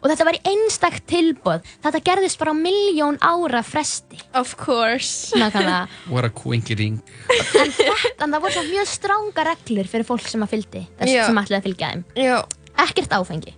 [0.00, 4.18] Og þetta var í einstakt tilbúð þetta gerðist bara á miljón ára fresti.
[4.34, 5.38] Of course.
[5.38, 5.86] nákvæmlega.
[6.10, 10.42] What a quinkering en þetta, en það voru svo mjög stránga reglur fyrir fólk sem
[10.42, 12.04] að fylgdi þess sem ætlaði að fylgja þeim.
[12.18, 12.36] Já,
[12.88, 13.54] ekkert áfengi.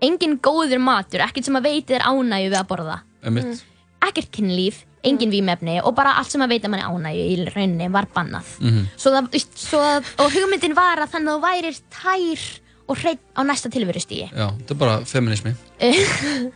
[0.00, 3.64] Engin góður matur, ekkert sem að veitir ánægju við að borða Einmitt.
[4.06, 8.06] ekkert kynlíf, engin vímefni og bara allt sem að veita manni ánægju í rauninni var
[8.14, 8.46] bannað.
[8.60, 8.86] Mhm.
[8.96, 12.46] svo það, svo að, og hugmyndin var að þannig að þú værir tær
[12.90, 15.52] og hreitt á næsta tilverustígi Já, þetta er bara feminismi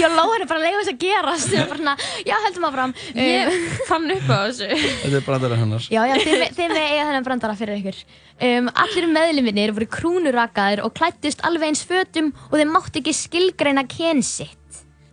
[0.00, 1.52] já, Lóa er bara að leiða þess að gerast.
[1.54, 1.94] Er bara svona,
[2.26, 3.56] já, heldum að fram ég
[3.88, 4.68] fann upp á þessu.
[5.02, 5.86] Þetta er bara þeirra hennar.
[5.90, 7.98] Já, já, þið, me- þið með eiga þennan brandara fyrir ykkur.
[8.40, 13.84] Um, Allir meðluminir voru krúnurakaðir og klættust alveg eins fötum og þeir máttu ekki skilgreina
[13.90, 14.22] kyn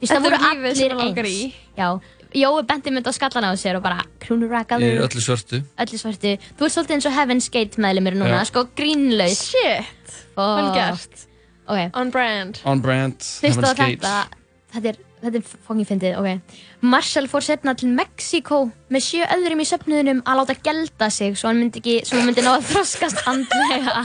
[0.01, 1.27] það voru allir eins.
[1.31, 1.53] í.
[1.77, 1.89] Já,
[2.37, 5.61] Jói benti mynd á skallan á sér og bara Ég krúnurakaður er öllu svörtu.
[5.79, 9.47] Öllu svartu Þú ert svolítið eins og Heaven's Gate meðlumir núna, sko grínlaus.
[9.47, 11.23] Shit, vel gert.
[11.67, 12.59] Ok, On brand.
[12.65, 14.01] On brand, Heaven's Gate.
[14.03, 14.27] þetta
[14.67, 16.57] Þetta er, þetta er fóngin fyndið, ok.
[16.83, 18.59] Marshall fór setna til Mexíkó
[18.93, 22.27] með sjö öðrum í söfnuðunum að láta gelda sig svo hann myndi ekki, svo hann
[22.27, 24.03] myndi ná að þroskast andlega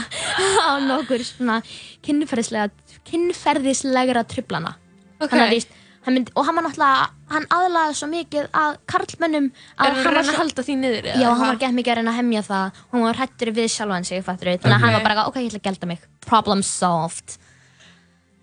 [0.63, 1.59] á nokkur svona
[2.07, 2.71] kynferðislega
[3.11, 4.77] kynferðislegra trublana
[5.19, 5.29] Ok.
[5.29, 5.75] Þannig að víst,
[6.05, 10.17] hann myndi, og hann var náttúrulega hann aðlaði svo mikið að karlmönnum Er að hann
[10.17, 11.07] var svo halda því niður?
[11.13, 14.51] Já, hann var gett mikið að reyna að hemja það hann var hrættur við fattur
[14.51, 17.37] við þannig að hann var bara, ok, ég ætla að gelda mig problem solved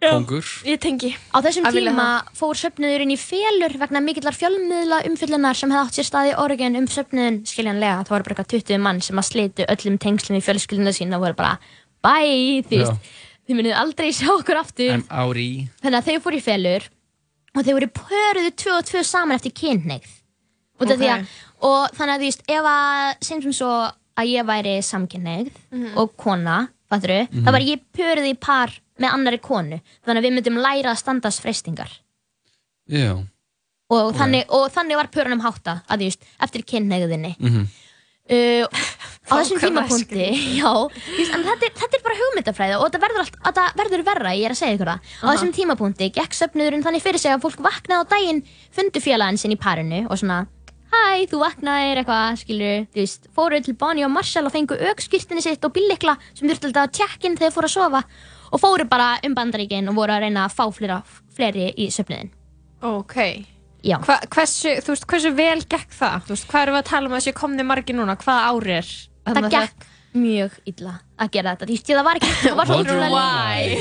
[0.01, 1.11] Kongur Ég tengi.
[1.29, 6.09] Á þessum tíma fór söfnuðurinn í félur vegna mikillar fjölmiðla umfyllunar sem hefði átt sér
[6.09, 7.99] stað í Oregon um söfnuðun skiljanlega.
[8.09, 11.27] Það voru bara eitthvað 20 mann sem að slitu öllum tengslum í fjölskylduna sína og
[11.27, 11.59] voru bara
[12.01, 12.87] bye, því Já.
[12.87, 13.12] veist,
[13.44, 14.94] þið munið aldrei sjá okkur aftur.
[14.96, 16.88] I'm outie Þannig að þau fóru í félur
[17.56, 20.10] og þau voru pöruðu tvö og tvö saman eftir kynneigð.
[20.80, 21.00] Út af Ok.
[21.02, 21.24] því að,
[21.68, 23.70] og þannig að þú veist, ef að, segjum sem svo
[24.20, 26.58] að ég væri samkynneigð og kona,
[26.90, 29.80] fattur þau, þá var ég pöruð í par með annari konu.
[30.06, 31.90] Þannig að við myndum læra að standast freystingar.
[32.88, 33.18] Já,
[33.90, 37.32] Og, þannig, og þannig var pörunum hátta, að þú veist, eftir kynneigðinni.
[37.40, 37.66] mhm
[38.30, 38.62] Uh,
[39.26, 40.70] á þessum tímapunkti, já,
[41.16, 44.34] veist, en þetta er, þetta er bara hugmyndafræði og þetta verður, allt, þetta verður verra,
[44.38, 45.10] ég er að segja ykkur það.
[45.18, 48.40] Á þessum tímapunkti gekk söfnuðurinn þannig fyrir sig að fólk vaknaði á daginn,
[48.74, 50.40] fundu félaginn sinn í parinu og svona,
[50.94, 55.42] hæ, þú vaknaðir eitthvað, skilur, þú veist, fóru til Bonnie og Marshall og fengu aukskýrtinni
[55.44, 58.04] sitt og bíllikla sem þurftu alltaf að tjekkin þegar þeir fóru að sofa
[58.50, 61.02] og fóru bara um bandaríkin og voru að reyna að fá flera,
[61.34, 62.30] fleiri í söfnuðin.
[62.82, 63.18] Ok.
[63.86, 63.96] Já.
[64.04, 66.26] Hva, hversu, þú veist, hversu vel gekk það?
[66.26, 68.16] Þú veist, hvað erum við að tala um að þessi komni margir núna?
[68.20, 68.90] Hvaða ári er?
[69.30, 69.86] Það gekk
[70.20, 71.68] mjög illa að gera þetta.
[71.70, 73.80] Þú veist, það var ekki, það var Wonder svona why.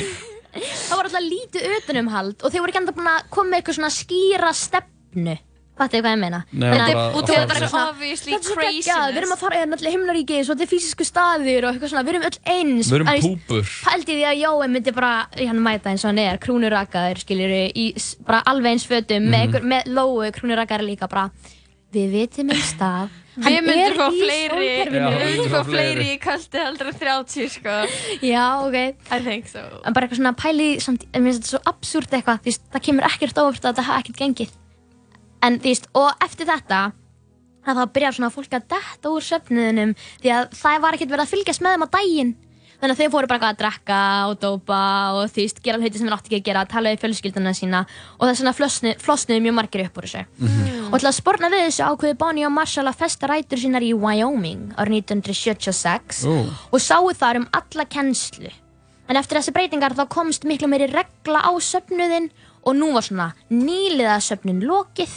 [0.59, 3.77] það var alltaf lítið utanumhald og þeir voru ekki enda búin að koma með eitthvað
[3.79, 5.35] svona skýra stefnu
[5.79, 6.39] fattu hvað ég meina?
[6.51, 8.87] Nei, bara Og að þú fara er bara obviously craziness.
[8.87, 11.93] geggjað, við erum að fara hérna allir himnaríki svo þetta er fysisku staðir og eitthvað
[11.93, 12.03] svona.
[12.07, 12.89] Við erum öll eins.
[12.91, 13.71] Við erum púpur.
[13.87, 17.87] Pældi því að Jói myndi bara hann mæta eins og hann er, krúnurakaður skiljur í
[18.27, 21.29] bara alveg eins fötum með, einhver, með lóu krúnurakaður líka bara.
[21.89, 23.09] Við vitum einn stað.
[23.39, 24.65] Hann Við myndum fá fleiri.
[24.67, 27.75] Já, við myndum fá fleiri í kalti heldur en 30, sko.
[28.21, 28.77] já, ok.
[29.15, 29.63] I think so.
[29.81, 33.07] en bara eitthvað svona pæli samt, mér finnst þetta svo absúrt eitthvað því það kemur
[33.09, 34.51] ekkert óvart að þetta hafa ekkert gengið
[35.45, 36.89] en því veist, og eftir þetta
[37.69, 41.33] þá byrjar svona fólk að detta úr söfnuðinum því að það var ekkert verið að
[41.33, 42.37] fylgjast með þeim á daginn.
[42.79, 43.95] Þannig að þau fóru bara að drekka
[44.29, 44.79] og dópa
[45.19, 47.81] og því veist, gera hluti sem þeir átti ekki að gera tala við fjölskylduna sína
[47.83, 50.21] og það er svona flosnu, flosnuðu mjög margir upp úr þessu.
[50.87, 53.91] Og til að sporna við þessu ákveði Bonnie og Marshall að festa rætur sínar í
[53.91, 56.37] Wyoming árið 1976 Ó.
[56.71, 58.53] og sáu þar um alla kennslu.
[59.11, 62.31] En eftir þessi breytingar þá komst miklu meiri regla á söfnuðin
[62.63, 65.11] og nú var svona nýliða söfnun lokið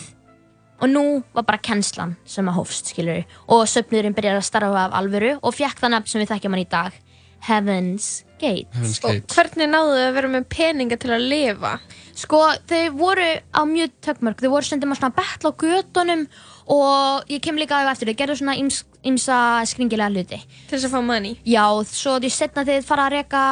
[0.83, 1.05] og nú
[1.37, 5.55] var bara kennslan sem að hófst, skilur og söfnuðurinn byrjar að starfa af alvöru og
[5.55, 7.01] fekk það nafn sem við þekkjum hann í dag
[7.43, 9.35] Heaven's Gate Heaven's Og Gate.
[9.35, 11.73] hvernig náðu þau að vera með peninga til að lifa?
[12.15, 16.25] Sko, þau voru á mjög tökmörk, þau voru stundum að svona betla á gödunum
[16.71, 20.39] og ég kem líka á eftir, þau gerðu svona ímsa skringilega hluti.
[20.69, 21.39] Til þess að fá money?
[21.49, 23.43] Já, svo því setna þegar þið fara að reka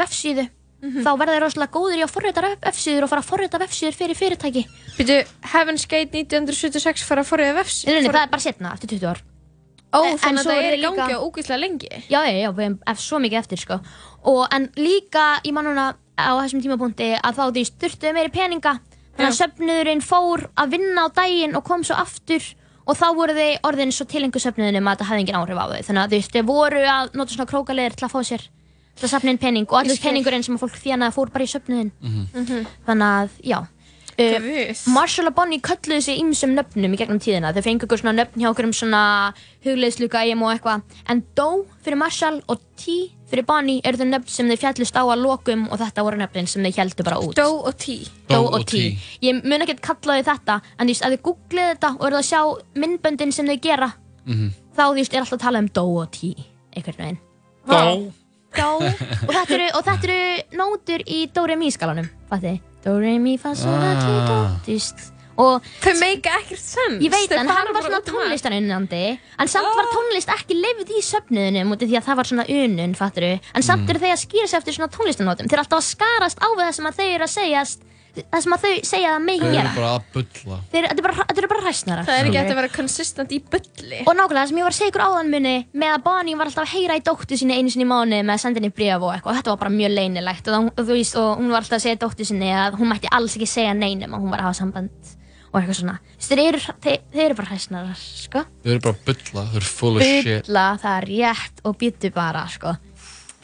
[0.00, 0.46] vefsíðu,
[1.04, 4.18] þá verða þið rosalega góðir í að forrita vefsíður og fara að forrita vefsíður fyrir
[4.20, 4.62] fyrirtæki.
[4.98, 5.18] Byrju,
[5.52, 7.84] Heaven's Gate 1976 fara að forriða vefs?
[7.86, 9.22] Nei, nei, það er bara setna, eftir 20 ár.
[9.96, 11.88] Ó, En- þannig að það er í gangi líka- á ógeðslega lengi.
[12.10, 13.80] Já, já, já, við hefum ef svo mikið eftir, sko.
[14.24, 18.78] Og, en líka í mannuna á þessum tímapunkti að þá því styrtuðu meiri peninga.
[19.16, 22.42] Þannig að söfnuðurinn fór að vinna á daginn og kom svo aftur
[22.86, 25.82] og þá voru þið orðin svo tilengu söfnuðunum að þetta hafði engin áhrif á þau.
[25.86, 28.42] Þannig að þau voru að nota svona krókaleðir til að fá sér
[28.96, 30.10] til að safna inn pening og allur skil.
[30.10, 31.90] peningurinn sem að fólk þjánaði fór bara í söfnuðin.
[32.86, 33.58] Þannig að, já.
[34.16, 34.72] Uh.
[34.88, 37.50] Marshall og Bonnie kölluðu sig ýmsum nöfnum í gegnum tíðina.
[37.52, 39.02] Þau fengu ykkur svona nöfn hjá okkur um svona
[39.66, 40.96] hugleiðsluga eigum og eitthvað.
[41.12, 42.96] En Doe fyrir Marshall og T
[43.28, 46.48] fyrir Bonnie eru þau nöfn sem þau fjallust á að lokum og þetta voru nöfnin
[46.48, 47.36] sem þau heldu bara út.
[47.36, 47.98] Doe og T.
[48.32, 48.86] Doe og T.
[49.20, 52.20] Ég mun ekki kalla þau þetta, en þú veist, að þau googlið þetta og eru
[52.22, 52.40] að sjá
[52.80, 53.90] myndböndin sem þau gera,
[54.24, 56.32] þá þú veist, er alltaf að tala um Doe og T,
[56.72, 57.20] einhvern veginn.
[57.68, 57.82] Dó.
[58.56, 58.92] Doe,
[59.26, 62.56] og þetta eru, og þetta eru nótur í Do-Re-Mi skalanum, fattu?
[62.86, 65.12] Do-Re-Mi, fa, sol, la, ti, do, þú veist.
[65.36, 67.02] Og Þau meika ekkert sens.
[67.04, 69.00] Ég veit, Þau en hann var svona tónlistarunnandi
[69.42, 72.46] En samt var tónlist ekki lifð í söfnuðunum út af því að það var svona
[72.54, 75.82] unun, fatturu En samt eru þeir að skýra sig eftir svona tónlistanótum Þeir eru alltaf
[75.82, 77.66] að skarast á við það sem að þau eru að segja
[78.16, 80.58] Það sem að þau segja að megi Þau eru gera bara að bulla.
[80.72, 83.40] Þetta eru bara, þetta eru bara hræsnarar Það er ekki hægt að vera konsistent í
[83.52, 83.98] bulli.
[84.06, 86.50] Og nákvæmlega það sem ég var að segja ykkur áðan muni með að Bonnie var
[86.50, 89.04] alltaf að heyra í dóttu sinni einu sinni í mánu með að senda henni bréf
[89.04, 91.52] og eitthvað og þetta var bara mjög leynilegt og, það, og, þú veist, og hún
[91.52, 94.32] var alltaf að segja dóttu sinni að hún mætti alls ekki segja neinum að hún
[94.32, 95.12] var að hafa samband
[95.52, 99.44] og eitthvað svona þeir eru, þeir, þeir eru bara hræsnarar sko Þau eru bara bulla.
[99.52, 100.46] Þau eru full of shit.
[100.48, 102.72] Bulla, það er rétt og býttu bara, sko.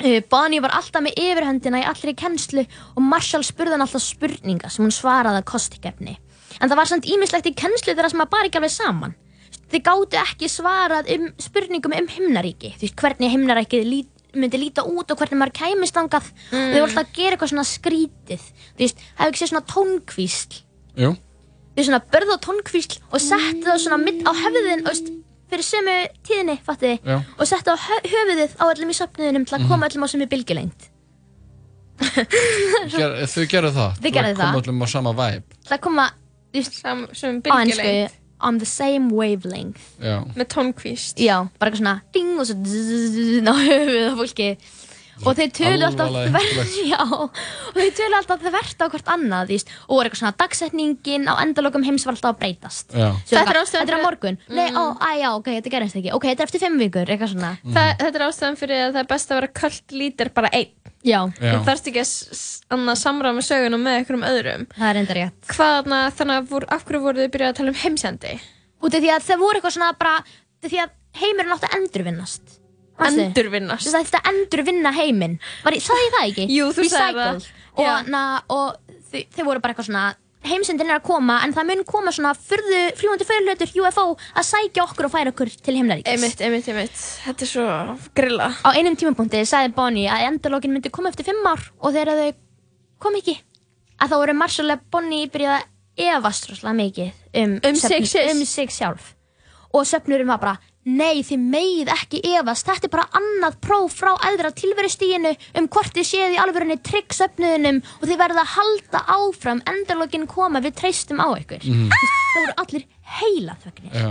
[0.02, 4.70] Uh, Bonnie var alltaf með yfirhöndina í allri kennslu og Marshall spurði hann alltaf spurninga
[4.72, 6.16] sem hún svaraði að kostikefni.
[6.58, 9.14] En það var samt ímislegt í kennslu þeirra sem að bara ekki alveg saman.
[9.72, 15.12] Þið gáttu ekki svarað um spurningum um himnaríki, því hvernig himnaríkið lít, myndi líta út
[15.12, 18.44] og hvernig maður kæmist angað og þau voru alltaf að gera eitthvað svona skrítið.
[18.76, 20.58] Þú veist, hefur ekki séð svona tónkvísl
[21.00, 21.10] Jú.
[21.76, 25.10] þau svona börðu á tónkvísl og settu það svona mitt á höfðin veist,
[25.52, 29.58] fyrir sömu tíðinni, fattu þið og settu á hö höfuðið á öllum í söfnuðinum til
[29.58, 30.88] að koma öllum á sömu bylgjulengt
[32.02, 34.00] þau gerðu það.
[34.02, 34.58] Þau gerðu Til að koma það.
[34.62, 35.60] öllum á sama vibe.
[35.68, 36.06] til að koma
[36.52, 38.18] þú veist, ennsku bylgjuleik.
[38.42, 40.16] on the same wavelength Já.
[40.34, 41.20] Með tónkvíst.
[41.22, 44.48] já, bara eitthvað svona ding og svo á höfuðið á fólki
[45.26, 49.72] og þeir tölu alltaf þvert já, og þeir tölu alltaf þvert á hvort annað veist,
[49.88, 52.92] og var eitthvað svona dagsetningin á endalokum heims var alltaf að breytast.
[52.92, 54.38] Þetta er ástæðan er fyrir- morgun.
[54.48, 56.12] Nei, ó, æ, já, ok, þetta gerist ekki.
[56.16, 57.52] Ok, þetta er eftir fimm vikur, eitthvað svona.
[57.66, 60.72] Þa, þetta er ástæðan fyrir að það er best að vera kallt lítir bara einn.
[61.02, 61.52] Já, Já.
[61.58, 64.66] Þú þarfst ekki að s- s- annað samræma söguna með einhverjum öðrum.
[64.78, 65.40] það er enda rétt.
[65.56, 68.34] Hvaðna, þannig að voru, af hverju voru þið byrjað að tala um heimsendi?
[68.82, 70.14] Út af því að það voru eitthvað svona bara
[70.62, 72.52] Því að heimurinn átti að endurvinnast
[73.02, 73.86] Endurvinnast.
[73.88, 76.46] Þess að þetta endurvinna heiminn Var, ég- Sagði það ekki?
[76.52, 77.46] Jú, þú sagðir það.
[77.82, 78.76] Og, na, og
[79.10, 80.04] þau, þau voru bara eitthvað svona
[80.42, 84.82] Heimsendin er að koma En það mun koma svona fyrðu, fljúandi fyrirlutur UFO að sækja
[84.84, 87.02] okkur og færa okkur til himnaríkis Einmitt, einmitt, einmitt.
[87.26, 87.66] Þetta er svo
[88.18, 88.48] grilla.
[88.66, 92.32] Á einum tímapunkti sagði Bonnie að endurlókin myndi koma eftir fimm ár og þegar þau
[93.06, 93.36] kom ekki
[94.02, 95.68] að þá voru Marshall og Bonnie byrjað að
[96.10, 97.10] efast rosalega mikið
[97.44, 98.32] um, Um sig sjálf.
[98.34, 99.14] um sjálf
[99.72, 102.66] og söfnurinn var bara nei þið megið ekki efast.
[102.66, 107.14] Þetta er bara annað próf frá æðra tilverustíginu um hvort þið séð í alvörunni trygg
[107.14, 110.62] söfnuðinum og þið verða að halda áfram endurlókin koma.
[110.64, 111.62] Við treystum á ykkur.
[111.62, 111.88] Mm.
[112.32, 112.86] það voru allir
[113.18, 114.10] heila þögnir Já.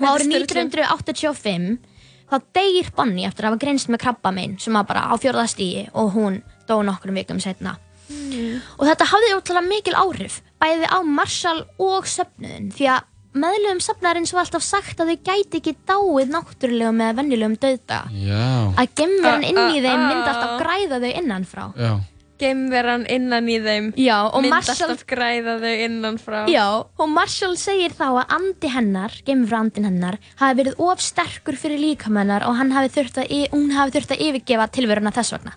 [0.00, 1.70] og árið Þetta er 1985
[2.30, 5.88] þá deyr Bonnie eftir að hafa greinst með krabba minn sem var bara á fjórðastígi
[5.98, 7.78] og hún dó nokkrum vikum setna
[8.10, 14.32] og þetta hafði ótrúlega mikil áhrif bæði á Marshall og söfnuðin því að meðlugum söfnarins
[14.34, 18.46] var alltaf sagt að þau gæti ekki dáið náttúrulega með venjulegum döðda Já.
[18.74, 20.32] að gemverðan inn í Ah, þeim ah, myndi ah.
[20.32, 21.92] alltaf græða þau innanfrá Já.
[22.40, 23.90] Geimveran innan í þeim.
[24.00, 26.38] Já, og Myndi Marshall alltaf græða þau innan frá.
[26.48, 31.82] Já, og Marshall segir þá að andi hennar, geimfrandin hennar, hafi verið of sterkur fyrir
[31.82, 35.52] líkamennar og hann hafi þurft að, hún hafi þurft að yfirgefa tilveruna þess vegna.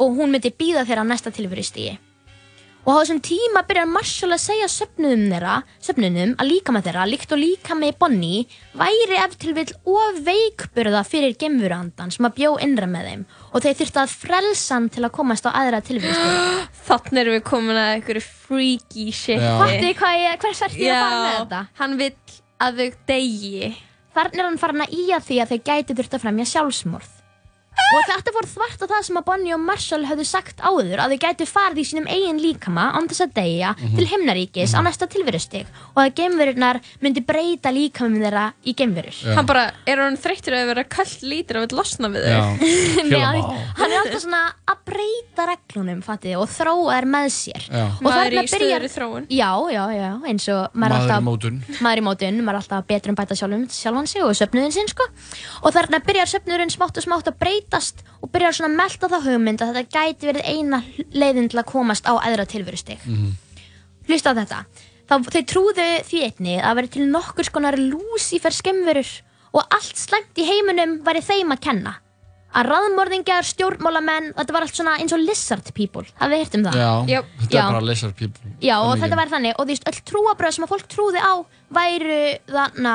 [0.00, 1.98] Og hún myndi býða þeirra á næsta tilverustígi.
[2.88, 7.34] Og á þessum tíma byrjar Marshall að segja söfnunum þeirra, söfnunum að líkama þeirra, líkt
[7.36, 8.46] og líkami Bonnie
[8.80, 13.64] væri ef til vill of veikburða fyrir gemvurandan sem að bjó innra með þeim og
[13.66, 16.46] þeir þurftu að frelsa hann til að komast á aðra tilvíðstöðu
[16.88, 19.50] Þannig erum við komin að einhverju freaky shit Já.
[19.60, 21.62] Fattu hvað ég, hvers vert ég að fara með þetta?
[21.82, 23.74] hann vill að þau degi
[24.18, 27.17] Þarna er hann farin að íja því að þeir gæti þurft að fremja sjálfsmorð.
[27.88, 31.14] Og þetta fór þvart á það sem að Bonnie og Marshall höfðu sagt áður að
[31.14, 35.08] þau gætu farið í sínum eigin líkama án þess að deyja til himnaríkis á næsta
[35.08, 35.64] tilverustig
[35.94, 39.16] og að geimverunar myndi breyta líkamum þeirra í geimverur.
[39.38, 43.08] Hann bara, er hann þreyttur að vera kallt lítur og vill losna við Já, þau
[43.08, 47.68] fjöla hann, er alltaf svona að breyta reglunum, fatið, og þróa þær með sér.
[47.72, 49.26] Og Maður í stöðri þróun.
[49.32, 51.58] Já, já, já, eins og maður Maður í alltaf mótun.
[51.84, 54.90] maður í mótun, maður er alltaf betur um bæta sjálfum, sjálfan sig og söfnuðin sinn
[54.92, 55.08] sko.
[55.62, 59.28] og þarna byrjar söfnuðurinn smátt og smátt að breytast og byrjar svona að melta það
[59.28, 60.80] hugmynd að þetta gæti verið eina
[61.12, 62.98] leiðin til að komast á eðra tilverustig.
[63.06, 63.36] Mm
[64.08, 64.64] hlusta á þetta.
[65.08, 69.08] Þá, þau trúðu því einni að veri til nokkur skonar Lucifer skemmverur
[69.56, 71.94] og allt slæmt í heiminum væri þeim að kenna.
[72.56, 76.06] Að raðmörðingjar, stjórnmálamenn þetta var allt svona eins og lizard people.
[76.16, 76.78] Hafið þið heyrt um það?
[76.80, 77.32] Já, Jöp.
[77.42, 77.60] þetta Já.
[77.60, 78.52] er bara lizard people.
[78.64, 79.56] Já, og þetta væri þannig.
[79.58, 81.32] Og þú veist, öll trúabröð sem að fólk trúði á
[81.76, 82.94] væru þarna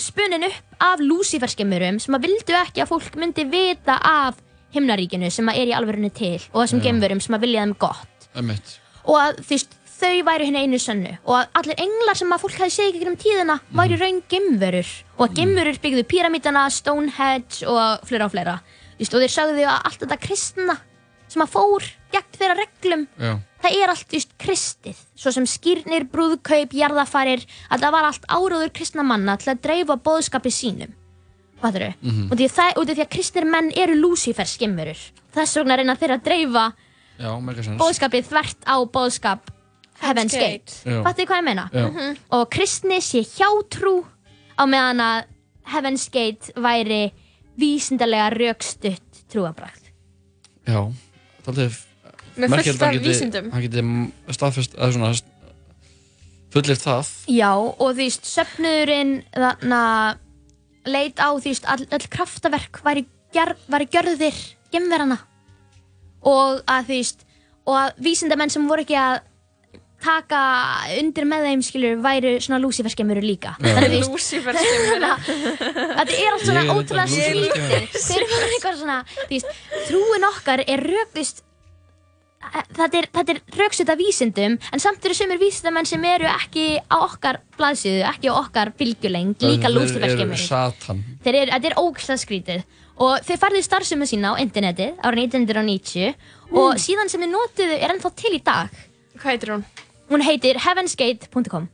[0.00, 4.40] spunnin upp af Lucifer-skemmurum sem að vildu ekki að fólk myndi vita af
[4.74, 6.86] himnaríkinu sem að er í alvörunni til og þessum Já.
[6.88, 8.28] gemverum sem að vilja þeim gott.
[8.34, 8.78] Einmitt.
[9.04, 12.42] og að þú veist, þau væru henni einu sönnu og að allir englar sem að
[12.42, 18.02] fólk hefði segið gegnum tíðina væru raun gemverur og að gemverur byggðu píramítana, Stonehenge og
[18.08, 18.56] fleira og fleira.
[18.98, 20.76] Þú veist, og þeir sagðu að allt þetta kristna
[21.30, 23.32] sem að fór gegn þeirra reglum Já,
[23.64, 28.72] það er allt just kristið svo sem skýrnir, brúðkaup, jarðafarir að það var allt áróður
[28.76, 30.92] kristna manna til að dreifa boðskapi sínum
[31.64, 31.94] Fattur þau?
[32.02, 32.24] Mhm.
[32.30, 35.00] Og því að, það- af því að kristnir menn eru Lucifer skemmurur
[35.34, 36.64] þess vegna reyna þeir að dreifa
[37.18, 37.30] já,
[37.80, 39.50] boðskapið þvert á boðskap
[40.02, 40.72] Heaven's Gate.
[40.84, 41.64] Fattu þið hvað ég meina?
[41.72, 42.16] Já.
[42.34, 44.04] Og kristni sé hjátrú
[44.58, 45.24] á meðan að
[45.72, 47.12] Heaven's Gate væri
[47.56, 49.88] vísindarlega rökstutt trúabrakt
[50.66, 50.82] Já,
[51.46, 51.78] það er
[52.34, 53.50] Með fullt af vísindum.
[53.54, 53.84] Hann geti
[54.34, 55.12] staðfest, eða svona
[56.54, 57.10] fullir það.
[57.34, 59.82] Já, og söfnuðurinn þarna
[60.84, 64.40] leit á, veist, all, all kraftaverk væri, ger, væri gjörðir
[64.74, 65.18] gemverana
[66.24, 67.24] og að veist,
[67.68, 69.22] og að vísindamenn sem voru ekki að
[70.04, 70.40] taka
[70.98, 73.54] undir með þeim, skilur, væru svona Lucifer-skemmurur líka.
[73.56, 73.86] Skemmur
[75.96, 77.88] þetta er allt svona ótrúlega skrítið.
[77.94, 80.84] Þeir eru eitthvað svona, þú veist, trúin okkar er
[81.16, 81.40] veist,
[82.76, 87.40] þetta er, er rauksita vísindum en samt eru sumir vísindamenn sem eru ekki á okkar
[87.58, 91.04] blaðsíðu, ekki á okkar bylgjulengd, líka Þeir Satan.
[91.24, 92.66] Þeir eru, þetta er ógæslega skrítið.
[93.04, 96.12] Og þeir færðu starfsumma sína á internetið árið 1990
[96.54, 98.84] og síðan sem þið notuðu er ennþá til í dag.
[99.18, 99.64] Hvað heitir hún?
[100.10, 101.68] hún heitir heavensgate.com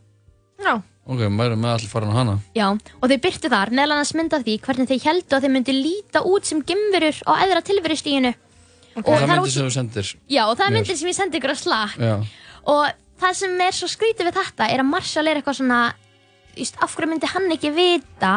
[0.61, 0.81] Já.
[1.11, 2.35] Ok, maður er með allir farin á hana.
[2.55, 5.53] Já, og þau byrtu þar meðal annars mynd af því hvernig þau heldu að þau
[5.55, 8.33] myndu líta út sem gemverur á eðra tilverustíginu
[8.97, 10.09] Og það er myndi út- sem þú sendir.
[10.29, 12.15] Já, og það er myndir sem ég sendi ykkur að slag Já,
[12.67, 12.87] og
[13.21, 15.81] það sem er svo skrítið við þetta er að Marshall er eitthvað svona
[16.57, 18.33] just, af hverju myndi hann ekki vita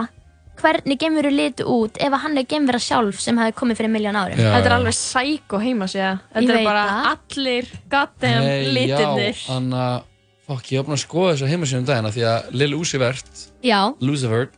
[0.62, 4.16] hvernig gemveru litu út ef að hann er gemvera sjálf sem hefði komið fyrir miljón
[4.20, 4.38] árum?
[4.38, 4.52] Já.
[4.54, 7.08] Þetta er alveg sæk og heima sér Þetta er bara það.
[7.16, 10.04] allir goddamn Nei, litirnir já, hann að
[10.44, 13.30] Fokk, ég búinn að skoða þessa heimasíðum um dagina Því að Lil Uzi Vert,
[13.63, 14.50] Já, Lucifer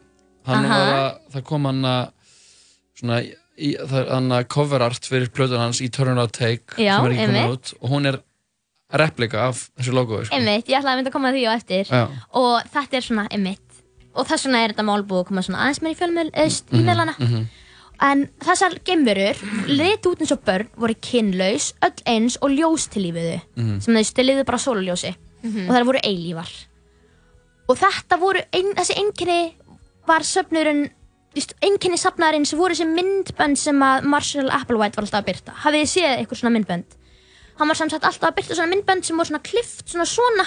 [0.49, 0.77] Hann Aha.
[0.81, 2.12] var að, það kom hann að
[2.99, 3.19] Svona,
[3.57, 7.11] í, það er hann að cover art fyrir plötun hans Eternal Take Já, Sem er
[7.15, 7.51] ekki einmitt.
[7.51, 8.19] út Og hún er
[8.95, 10.35] replika af þessu logoði sko.
[10.35, 11.85] einmitt, ég ætlaði að mynda að koma að því á eftir.
[11.89, 13.61] Já, og þetta er svona einmitt
[14.15, 16.69] og þess vegna er þetta mál búið að koma svona aðeins meir í fjölmiðl eðst
[16.71, 17.47] Mhm, í meðlana
[18.05, 23.03] en þessar gemverur lit út eins og börn voru kynlaus, öll eins og ljós til
[23.07, 23.81] lífiðu Mhm.
[23.81, 25.15] sem þau stiliðu bara sóluljósi
[25.45, 26.49] og þær voru eilífar.
[27.67, 29.53] Og þetta voru, ein, þessi einkenni
[30.07, 30.89] var söfnurinn
[31.65, 35.89] einkenni safnaðarins voru þessi myndbönd sem að Marshall Applewhite var alltaf að byrta hafið þið
[35.91, 36.99] séð eitthvað svona myndbönd?
[37.59, 40.45] Hann var samsagt alltaf að byrta svona myndbönd sem voru svona klift svona svona.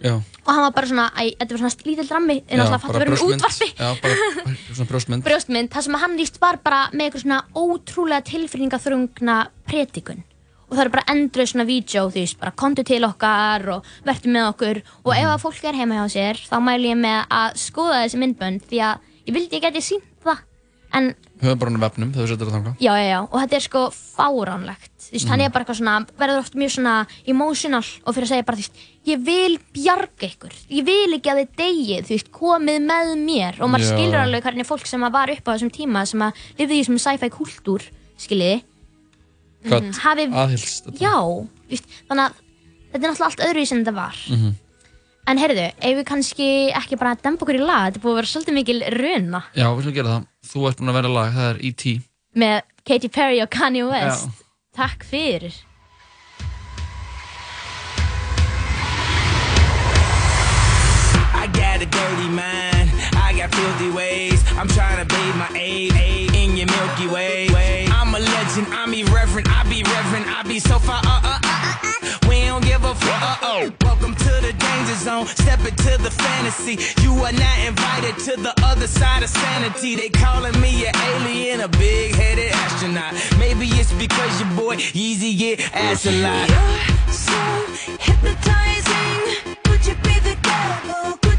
[0.00, 3.00] Já, og hann var bara svona, æ, þetta var svona lítill rammi en alltaf fattu
[3.02, 3.66] verið með útvarpi.
[3.76, 4.14] Já, bara
[4.78, 5.24] svona brjóstmynd.
[5.26, 9.36] Brjóstmynd, það sem hann líst var bara með eitthvað svona ótrúlega tilfinningaþrungna
[9.68, 10.22] predikun.
[10.70, 14.32] Og það eru bara endrið svona vídeo þú veist, bara kontu til okkar og verður
[14.38, 14.80] með okkur.
[15.04, 18.20] Og ef að fólk er heima hjá sér þá mælu ég með að skoða þessi
[18.22, 20.09] myndbönd því að ég vildi ég geti sínt
[20.92, 21.10] en
[21.40, 22.80] hann vefnum þegar þú setur það þangað.
[22.84, 24.90] Já, já, já, og þetta er sko fáránlegt.
[25.00, 26.94] Þú veist, hann er bara eitthvað svona, verður oft mjög svona
[27.32, 31.32] emotional og fyrir að segja bara, þú veist, ég vil bjarga ykkur, ég vil ekki
[31.32, 33.60] að þið degið, þú veist, komið með mér.
[33.60, 33.92] Og maður Já.
[33.94, 37.00] skilur alveg hvernig fólk sem var upp á þessum tíma sem að lifið í þessum
[37.06, 37.86] sci-fi kultúr,
[38.20, 38.60] skiljiði?
[39.70, 39.90] Hvað?
[40.00, 41.16] Hafi, aðhylst þetta já,
[41.68, 42.38] veist, þannig að
[42.90, 44.20] þetta er náttúrulega allt öðruvísi en þetta var.
[44.30, 44.54] Mhm.
[45.30, 48.30] En heyrðu, ef við kannski ekki bara dempa okkur í lag, þetta búið að vera
[48.32, 50.28] svolítið mikil runa Já, við slum gera það.
[50.50, 51.94] Þú ert búin að vera lag, það er E.T.
[52.42, 52.56] með
[52.90, 54.46] Katy Perry og Kanye West Já.
[54.80, 55.58] takk fyrir
[61.32, 62.90] I got a dirty mind.
[63.16, 64.42] I got filthy ways.
[64.58, 67.48] I'm trying to bathe my aid, aid in your Milky Way.
[67.90, 68.66] I'm a legend.
[68.72, 69.48] I'm irreverent.
[69.48, 70.26] I be reverent.
[70.28, 71.00] I be so far.
[71.02, 71.49] Uh, uh, uh.
[72.28, 73.22] We don't give a fuck.
[73.22, 73.72] Uh, oh.
[73.82, 75.26] Welcome to the danger zone.
[75.26, 76.78] Step into the fantasy.
[77.02, 79.96] You are not invited to the other side of sanity.
[79.96, 83.14] They calling me an alien, a big headed astronaut.
[83.38, 86.48] Maybe it's because your boy Yeezy get ass a lot.
[86.48, 87.40] You're so
[87.98, 89.56] hypnotizing.
[89.64, 91.29] Could you be the devil?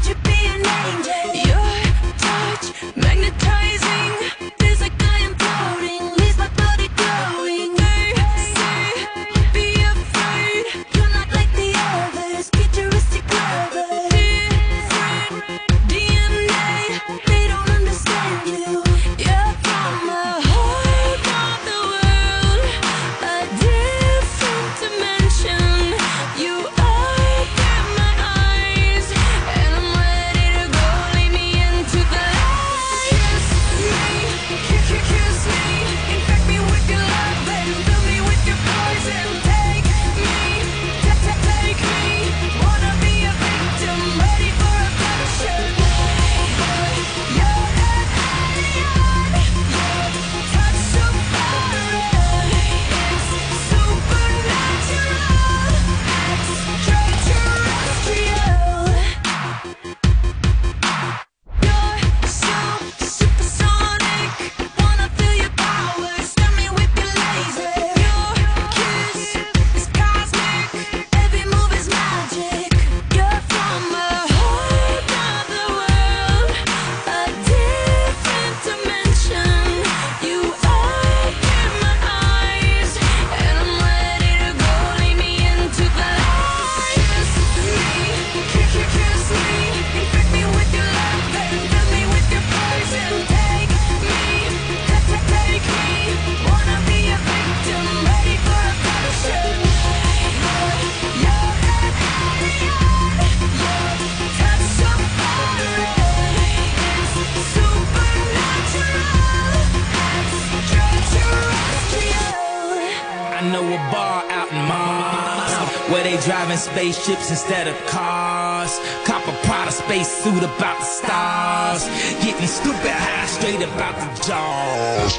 [116.92, 118.78] Spaceships instead of cars.
[119.04, 121.84] Cop a Prada space suit about the stars.
[122.22, 125.18] Getting stupid high straight about the jaws.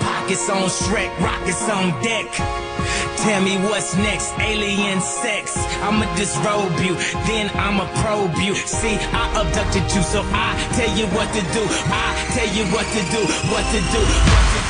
[0.00, 2.28] Pockets on Shrek, rockets on deck.
[3.24, 5.56] Tell me what's next, alien sex.
[5.82, 6.94] I'ma disrobe you,
[7.26, 8.54] then I'ma probe you.
[8.54, 11.64] See, I abducted you, so I tell you what to do.
[11.88, 14.65] I tell you what to do, what to do, what to do.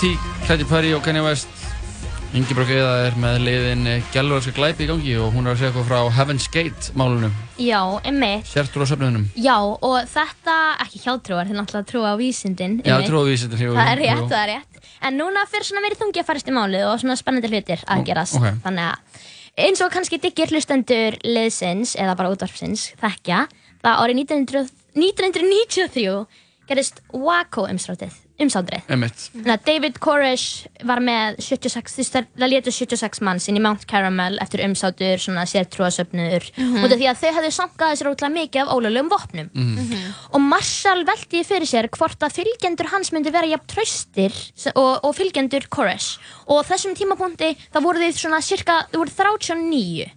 [0.00, 0.16] E.T.,
[0.48, 1.48] Katy Perry og Kanye West.
[2.32, 3.82] Ingeborg Eða er með liðin
[4.14, 7.34] Gjallurarska glæpi í gangi og hún er að segja eitthvað frá Heaven's Gate málunum.
[7.60, 9.26] Já, emmitt Sértrú á söfnuðunum.
[9.36, 10.54] Já, og þetta,
[10.86, 14.00] ekki hjátrúar, þetta er náttúrulega trú á vísindin Já, trú á vísindin, jú, Það er
[14.00, 14.30] rétt, jú.
[14.32, 17.18] það er rétt En núna fyrir svona meiri þungi að farast í málið og svona
[17.20, 18.48] spennandi hlutir að gerast ok.
[18.64, 19.28] Þannig að
[19.66, 23.44] eins og kannski diggir hlustendur liðsins eða bara útvarpsins þekkja
[23.84, 24.64] það árið 1900
[24.96, 26.24] 1993
[26.70, 29.30] gerist Waco umsátrið umsátrið Emitt.
[29.34, 33.56] Þannig að David Koresh var með 76, þú veist, það- það létu 76 manns inn
[33.56, 36.84] í Mount Caramel eftir umsátur, svona sértrúasöfnur Mhm.
[36.84, 40.14] út af því að þau hefðu sankað sér ótrúlega mikið af ólegum vopnum Mhm.
[40.32, 45.00] og Marshall veldi fyrir sér hvort að fylgjendur hans myndi vera jafn traustir se- og,
[45.04, 46.18] og fylgjendur Koresh
[46.48, 50.10] og á þessum tímapunkti það voru þau svona cirka, þau voru 39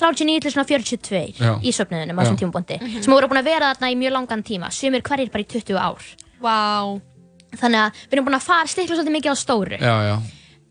[0.00, 1.60] 39 til svona 42 Já.
[1.60, 3.02] í söfnuðunum á þessum tímapunkti Mhm.
[3.04, 5.76] sem voru búin að vera þarna í mjög langan tíma sumir hverjir bara í 20
[5.76, 6.00] ár
[6.40, 7.00] Vá
[7.56, 10.14] Þannig að við erum búin að fara stikla svolítið mikið á stóru Já, já.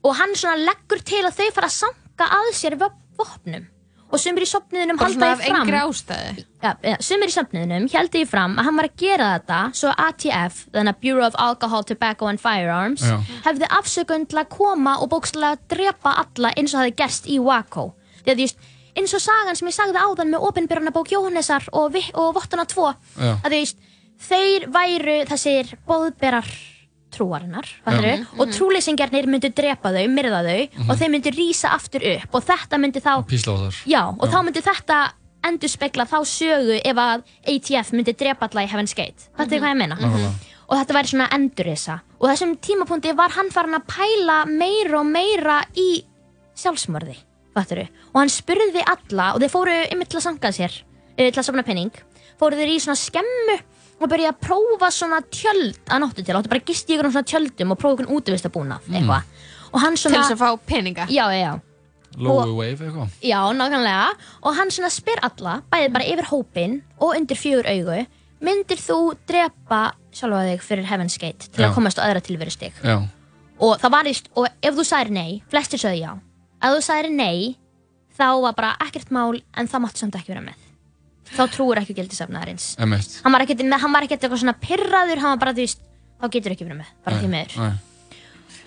[0.07, 3.67] og hann svona leggur til að þau fara að sanka að sér vop- vopnum
[4.09, 5.67] og sumir í sopniðunum Bara halda svona því af fram
[6.63, 9.91] ja, ja, sumir í sopniðunum heldur því fram að hann var að gera þetta svo
[10.05, 13.19] ATF, þannig að Bureau of Alcohol, Tobacco and Firearms Já.
[13.45, 17.37] hefði afsökun til að koma og bókstæðlega drepa alla eins og það hefði gerst í
[17.43, 17.85] Waco
[18.23, 18.65] því að veist,
[18.97, 22.87] eins og sagan sem ég sagði áðan með opinbyrjana bók Jóhannesar og, og Vottana 2
[22.89, 23.35] Já.
[23.35, 23.77] að þú veist,
[24.19, 26.49] þeir væru þessir bóðberar
[27.09, 27.89] trúarinnar mm
[28.39, 32.77] og trúleysingjarnir myndu drepa þau, myrða þau og þeir myndu rísa aftur upp og þetta
[32.77, 33.13] myndi þá.
[33.89, 34.99] Já, og þá myndi þetta
[35.49, 39.29] endur spekla þá sögu ef að ATF myndi drepa alla í Heaven's Gate.
[39.37, 39.97] Þetta er hvað ég meina.
[40.69, 41.95] Og þetta væri svona endurrisa.
[42.19, 46.03] Og þessum tímapunkti var hann farin að pæla meira og meira í
[46.59, 47.15] sjálfsmörði,
[47.55, 47.87] fatturu.
[48.13, 50.75] Og hann spurði alla, og þeir fóru yfir til að sanga sér,
[51.17, 51.91] eh, til að safna penning,
[52.37, 53.57] fóru þeir í svona skemmu
[53.99, 56.35] og byrja að prófa svona tjöld að náttu til.
[56.39, 59.33] Áttu bara að gist í ykkur svona tjöldum og prófa ykkur útivistabúnað, eitthvað.
[59.69, 60.21] Og hann Til svona...
[60.23, 61.09] þess að fá peninga.
[61.11, 61.51] Já, já, já.
[62.17, 63.11] Low wave eitthvað.
[63.21, 64.07] Já, nákvæmlega.
[64.41, 67.99] Og hann svona spyr alla, bæðið bara yfir hópinn og undir fjögur augu,
[68.43, 69.81] myndir þú drepa
[70.15, 71.69] sjálfa þig fyrir Heaven's Gate til Já.
[71.69, 72.73] að komast á aðra tilveru stig?
[72.81, 72.97] Já.
[73.59, 76.11] Og það var íst, og ef þú sagðir nei, flestir sögðu já.
[76.63, 77.57] Ef þú sagðir nei,
[78.15, 80.68] þá var bara ekkert mál, en það máttu samt ekki vera með.
[81.35, 82.71] Þá trúur ekki gildisafnaðarins.
[82.79, 85.83] Hann var ekkert, hann var ekkert eitthvað svona pirraður, hann var bara, veist,
[86.19, 87.61] þá getur ekki verið með, bara því meður.
[87.61, 87.85] Nei.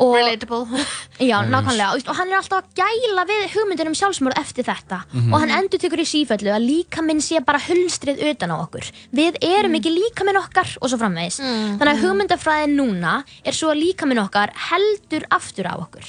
[0.03, 0.81] Og, Relatable.
[1.31, 5.03] Já, nákvæmlega, og, hann er alltaf að gæla við hugmyndin um sjálfsmorð eftir þetta.
[5.21, 8.89] Og hann endur tekur í sífellu að líkaminn sé bara hulstrið utan á okkur.
[9.15, 11.39] Við erum ekki líkaminn okkar og svo framvegis.
[11.43, 16.09] Þannig að hugmyndafræðin núna er svo að líkaminn okkar heldur aftur á okkur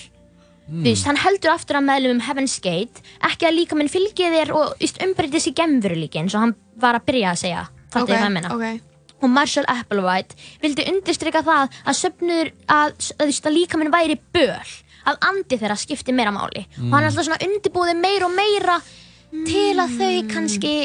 [0.63, 4.53] Þú veist, hann heldur aftur að meðlum um Heaven's Gate ekki að líkaminn fylgi þér
[4.55, 8.33] og umbreytist í gemveruleikin svo hann var að byrja að segja Fattu okay, hvað ég
[8.37, 8.53] meina?
[8.55, 9.19] ok.
[9.19, 14.17] og Marshall Applewhite vildi undirstryka það að söfnur að, að, að, að líka minn væri
[14.35, 14.71] böl
[15.03, 18.77] að andi þeirra skipti meira máli og hann er alltaf svona undirbúði meira og meira
[19.43, 20.75] til að þau kannski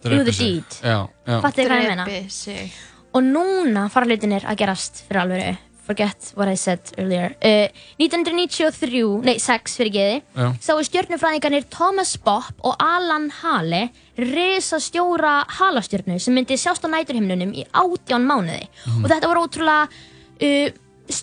[0.00, 0.36] sig.
[0.38, 0.78] deed.
[0.78, 1.40] Já, já.
[1.42, 2.06] Fattu hvað ég meina?
[2.30, 2.78] Sig.
[3.10, 5.50] og núna fara hlutinir að gerast fyrir alvöru
[5.90, 7.68] forget what I said earlier uh,
[7.98, 10.46] 1993, nei 6 fyrir geði Já.
[10.62, 13.88] sáu stjörnufræðingarnir Thomas Bopp og Alan Hale
[14.20, 18.62] risastjóra halastjörnu sem myndi sjást á næturhimnunum í átján mánuði
[19.00, 20.78] og þetta voru ótrúlega uh,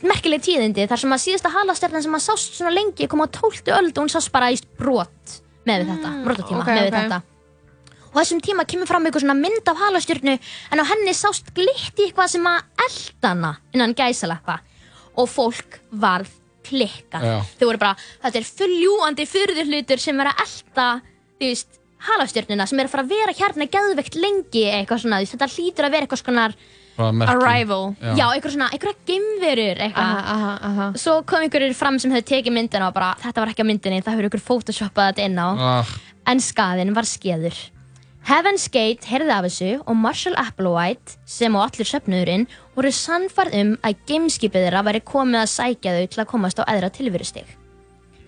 [0.08, 3.72] merkileg tíðindi þar sem að síðasta halastjörnan sem að sást svona lengi kom á 12.
[3.78, 7.02] öld og hún sást bara í brot með við þetta, brotatíma ok, með við ok.
[7.02, 7.37] þetta
[8.12, 10.34] og þessum tíma kemur fram eitthvað svona mynd af halastjörnu
[10.72, 14.60] en á henni sást glitti eitthvað sem að elda hana innan gæsalappa
[15.18, 16.32] og fólk varð
[16.68, 17.36] klikkað Já.
[17.60, 17.94] þau voru bara,
[18.26, 20.88] þetta er fulljúandi fyrðurhlutur sem er að elda
[21.38, 21.78] þú veist,
[22.10, 25.96] halastjörnuna sem er að fara að vera hérna geðveikt lengi eitthvað svona, þetta hlýtur að
[25.96, 26.50] vera eitthvað svona.
[26.98, 27.92] Arrival.
[28.02, 28.14] Já.
[28.18, 30.86] já, eitthvað svona, eitthvað geimverur eitthvað Aha, aha, aha.
[30.98, 34.00] svo kom einhverjir fram sem hefði tekið myndina og bara, þetta var ekki á myndinni,
[34.02, 35.92] það hefur ykkur photoshoppað þetta inn á Ah,
[36.34, 37.54] en skaðinn var skeður.
[38.28, 42.42] Heaven's Gate heyrði af þessu og Marshall Applewhite, sem og allir söfnuðurinn,
[42.76, 46.68] voru sannfarð um að gameskipið þeirra væri komið að sækja þau til að komast á
[46.68, 47.46] eðra tilverustig.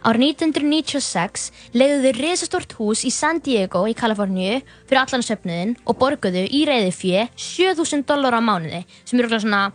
[0.08, 6.00] Árið 1996 leiðu þau risastort hús í San Diego í Kaliforníu fyrir allan söfnuðinn og
[6.00, 9.66] borguðu í reyði fjö 7000 dólar á mánuði sem eru svona,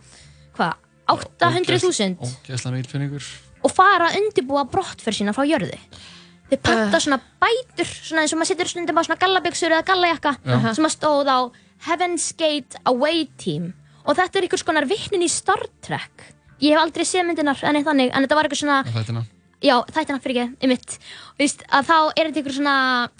[0.57, 0.73] hvað,
[1.13, 3.29] 800.000 Ógæsla mikil finningur.
[3.61, 5.77] og fara að undirbúa brottför sína frá jörðu
[6.51, 10.35] þau panta svona bætur svona eins og maður setur stundum á svona gallabygsur eða gallajakka
[10.77, 11.39] sem að stóð á
[11.87, 13.73] Heaven's Gate Away Team.
[14.05, 16.27] Og þetta er einhvers konar vittnin í Star Trek.
[16.61, 19.23] Ég hef aldrei séð myndinar en, þannig, en þetta var eitthvað svona Þættina.
[19.65, 20.97] já, þættina fyrir ekki, um mitt
[21.41, 22.75] Vist, að þá er þetta einhver svona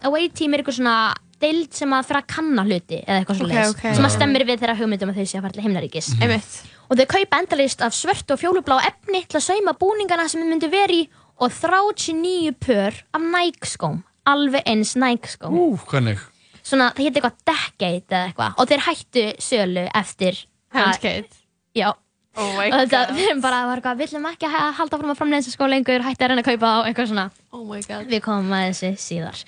[0.07, 0.95] Away Team er einhver svona
[1.41, 3.83] deild sem að fyrir að kanna hluti eða eitthvað svona Ok, ok.
[3.97, 6.07] sem að stemmir við þeirra hugmyndum að þau sé að fara til himnaríkis.
[6.21, 6.55] Einmitt.
[6.87, 10.47] og þau kaupa endalist af svört og fjólublá efni til að sauma búningana sem þau
[10.53, 11.09] myndu veri í
[11.39, 16.17] og 39 pör af Nike skóm alveg eins Nike skóm Ú, hvernig?
[16.65, 20.41] svona það hétt eitthvað Decade eða eitthvað og þeir hættu sölu eftir
[20.75, 21.29] Gate.
[21.75, 21.91] já
[22.37, 23.13] Oh my og þetta god.
[23.17, 26.25] við erum bara eitthvað viljum ekki að halda fram að framlega þessu skó lengur hætti
[26.25, 28.09] að reyna að kaupa á eitthvað svona Oh my god.
[28.11, 29.43] við komum að þessu síðar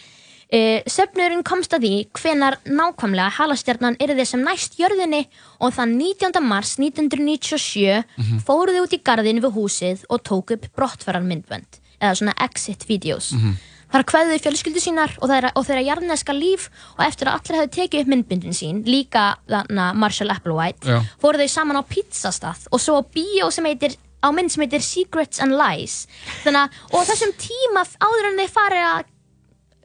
[0.54, 5.26] uh, söfnurinn komst að því hvenar nákvæmlega halastjarnan yrði sem næst jörðinni
[5.60, 6.42] og þann 19.
[6.44, 8.40] mars 1997 Mhm.
[8.48, 13.58] fóruðu út í garðin við húsið og tók upp brottfærarmyndbönd eða svona exit videos Mhm.
[13.92, 16.70] þar kveðuðu fjölskyldu sínar og þeirra, og þeirra jarðneska líf
[17.00, 21.02] og eftir að allir hefðu tekið upp myndböndin sín líka þarna Marshall Applewhite Já.
[21.22, 24.82] fóru þau saman á pizzastað og svo á bíó sem heitir á mynd sem heitir
[24.82, 26.08] Secrets and Lies
[26.44, 29.04] þannig og þessum tíma áður en þeir fari að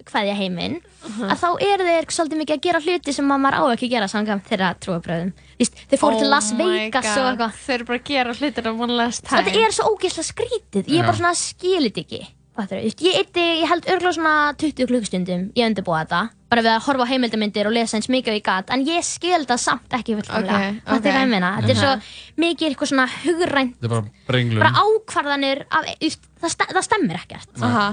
[0.09, 0.77] kveðja heiminn
[1.27, 3.95] að þá eru þeir svolítið mikið að gera hluti sem að maður á ekki að
[3.95, 5.33] gera samkvæmt þeirra trúabröðum
[5.63, 7.57] þeir fóru til Las Oh Vegas og eitthvað.
[7.63, 9.43] Þeir eru bara að gera hlutir á one last time.
[9.49, 10.93] þetta er svo ógeðslega skrítið.
[10.93, 12.23] Ég er bara svona skilit ekki.
[12.53, 16.19] Ég, eitti, ég held örgulega svona 20 klukkustundum ég undirbúa þetta
[16.53, 19.39] bara við að horfa á heimildamindir og lesa eins mikið ég gat en ég skil
[19.39, 20.59] þetta samt ekki fullkomlega.
[20.59, 21.07] Ok, þetta ok.
[21.07, 21.53] er hvað ég meina?
[21.57, 21.93] Þetta er svo
[22.45, 23.95] mikið eitthvað svona hugrænt Þetta er
[24.29, 25.89] bara bara ákvarðanir af,
[26.43, 27.55] það, það stemmir ekkert.
[27.65, 27.87] Aha.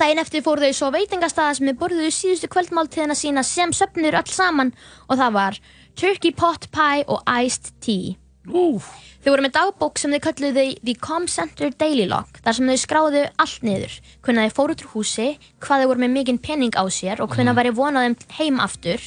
[0.00, 4.34] Dæin eftir fór þau svo veitingastaða sem þau borðuðu síðustu kvöldmáltíðina sína sem söpnur alls
[4.34, 4.72] saman
[5.06, 5.58] og það var
[5.94, 8.16] turkey pot pie og iced tea.
[8.44, 8.90] Úf.
[9.24, 12.80] Þau voru með dagbók sem þau kalluði The Com Center Daily Log þar sem þau
[12.82, 13.94] skráðu allt niður
[14.26, 15.28] hvernig þau fóru út úr húsi,
[15.64, 17.60] hvað þau voru með mikinn penning á sér og hvernig það mm.
[17.62, 19.06] væri vonaðum heim aftur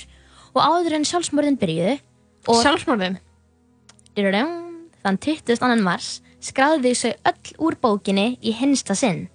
[0.55, 1.97] og áður en sjálfsmörðin byrjuðu
[2.47, 3.19] Sjálfsmörðin?
[5.03, 5.81] Þann 20.
[5.83, 9.27] mars skráðu þau öll úr bókinni í hinsta sinn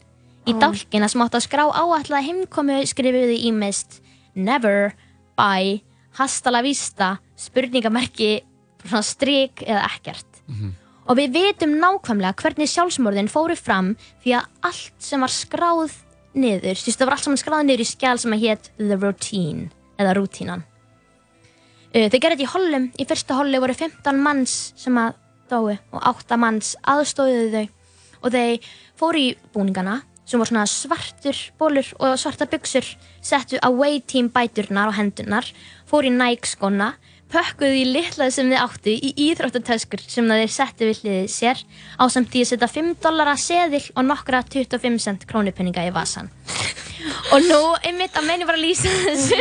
[0.48, 4.00] í dálkina sem átt að skrá áallega heimkomu skrifuðu í mist
[4.34, 4.92] never,
[5.38, 5.82] by,
[6.18, 8.40] hasta la vista spurningamerki
[8.82, 10.26] stryk eða ekkert.
[10.48, 10.72] Mm -hmm.
[11.06, 15.92] og við veitum nákvæmlega hvernig sjálfsmörðin fóru fram því að allt sem var skráð
[16.34, 18.70] niður, þú veist það var allt sem var skráð niður í skjál sem að hétt
[18.78, 20.62] the routine eða rútínan.
[21.92, 25.14] Þau gerði þetta í hollum, í fyrsta hollu voru 15 manns sem að
[25.50, 27.68] dói og 8 manns aðstóðuðu þau.
[28.22, 28.58] Og þau
[28.96, 30.02] fóru í búningana
[30.32, 32.86] sem voru svona svartur bólur og svartar buksur,
[33.22, 35.46] settu away team bæturnar á hendurnar,
[35.88, 36.94] fóru í Nike skona,
[37.32, 41.62] pökkuðu í litlað sem þið áttu í íþróttatöskur sem þeir settu við hliðið sér
[41.96, 46.28] á samt því að setja 5 dollara seðil og nokkra 25 cent krónupenninga í vasan.
[47.32, 49.38] Og nú, einmitt að meini bara að lýsa þessu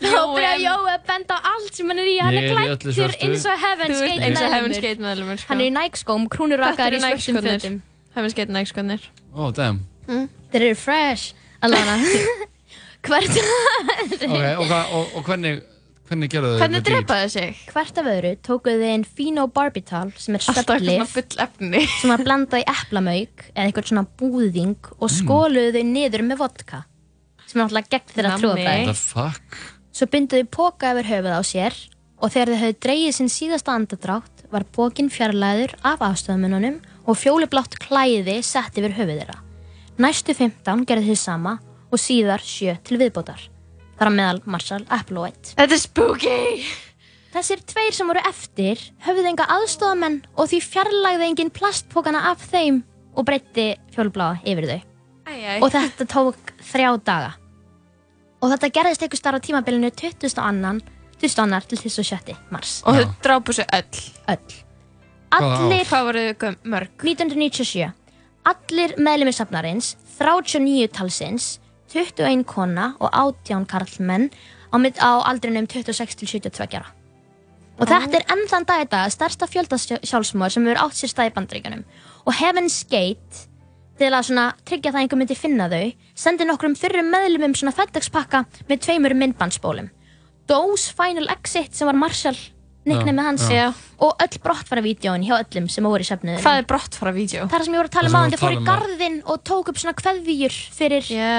[0.00, 3.12] þá byrja en- Jói að benda á allt sem hann er í hann er klættur
[3.20, 5.38] eins og Heaven's Gate og meðlumur.
[5.38, 5.48] Sko.
[5.52, 7.60] Hann er í Nike skóm, krúnurrakar í Nike-skónir.
[7.60, 7.76] fötum
[8.16, 9.04] Heaven's Gate Nike skonnir
[9.36, 9.84] Oh, damn.
[10.06, 11.98] Þeir eru fresh Alana
[13.06, 15.60] Hvert, Ok, og, hva, og, og hvernig,
[16.08, 17.60] hvernig gerðu þau Hvernig þetta drepaðu sig?
[17.72, 21.82] hvert af öðru tókuðu þið inn phenobarbital sem er Alltaf eitthvað svona stöflif full efni
[21.94, 24.98] sem var blandað í eplamauk eða eitthvað svona búðing Mm.
[25.00, 26.82] og skóluðu þau niður með vodka
[27.46, 28.42] sem er náttúrulega gegn þeirra Nammi.
[28.44, 29.60] trúabæði What the fuck?
[29.96, 31.78] Svo binduðu póka yfir höfuð á sér
[32.20, 36.76] og þegar þau höfðu dreigið sinn síðasta andadrátt var pókin fjarlæður af afstöðumununum
[37.08, 39.38] og fjólublátt klæði sett yfir höfuð þeirra.
[40.00, 41.58] Næstu 15 gerði þið sama
[41.90, 43.42] og síðar 7 til viðbótar.
[44.00, 45.56] Þar á meðal Marshall Applewhite.
[45.58, 46.36] Þetta er spooky
[47.30, 52.80] Þessir tveir sem voru eftir höfðu enga aðstofamenn og því fjarlægði engin plastpókana af þeim
[53.14, 54.80] og breytti fjólubláa yfir þau.
[55.30, 57.30] Æjæj Og þetta tók þrjá daga.
[58.40, 60.32] Og þetta gerðist einhver starf á tímabilinu 20.
[60.42, 60.80] annan,
[61.20, 61.44] 20.
[61.44, 62.34] annar til 27.
[62.50, 62.80] mars.
[62.88, 64.58] Og þau drápu sig öll Öll.
[65.30, 66.90] Allir, Hvað voru þau mörg?
[67.04, 67.92] 1997,
[68.50, 71.58] allir meðlumir safnarins, 39 talsins,
[71.92, 74.30] 21 kona og 18 karlmenn
[74.70, 76.90] á, á aldrinum 26 til 72 ára.
[77.80, 81.12] Og þetta er enn þann dag í dag stærsta fjölda sjálfsmóður sem hefur átt sér
[81.14, 81.86] stað í bandreikunum.
[82.28, 83.46] Og Heaven's Gate,
[83.96, 87.72] til að svona tryggja það að einhver myndi finna þau, sendi nokkrum fyrrum meðlumum svona
[87.76, 89.88] FedEx-pakka með tveimur myndbandsbólum.
[90.50, 92.36] Dose Final Exit sem var Marshall,
[92.88, 93.66] nicknamið hans, Já.
[94.00, 96.40] og öll brottfara vídjóin hjá öllum sem voru í söfnuðinu.
[96.40, 97.44] Hvað er brottfara vídeo?
[97.50, 99.44] Það er sem ég voru að tala um á þeir fóru í tala garðinn og
[99.44, 101.30] tók upp svona kveðvíur fyrir Já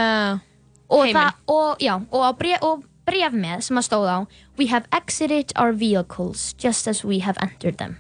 [0.92, 1.18] og, heiminn.
[1.18, 4.18] það, og, já, og, bref, og bref með sem að stóð á
[4.60, 7.98] We have exited our vehicles just as we have entered them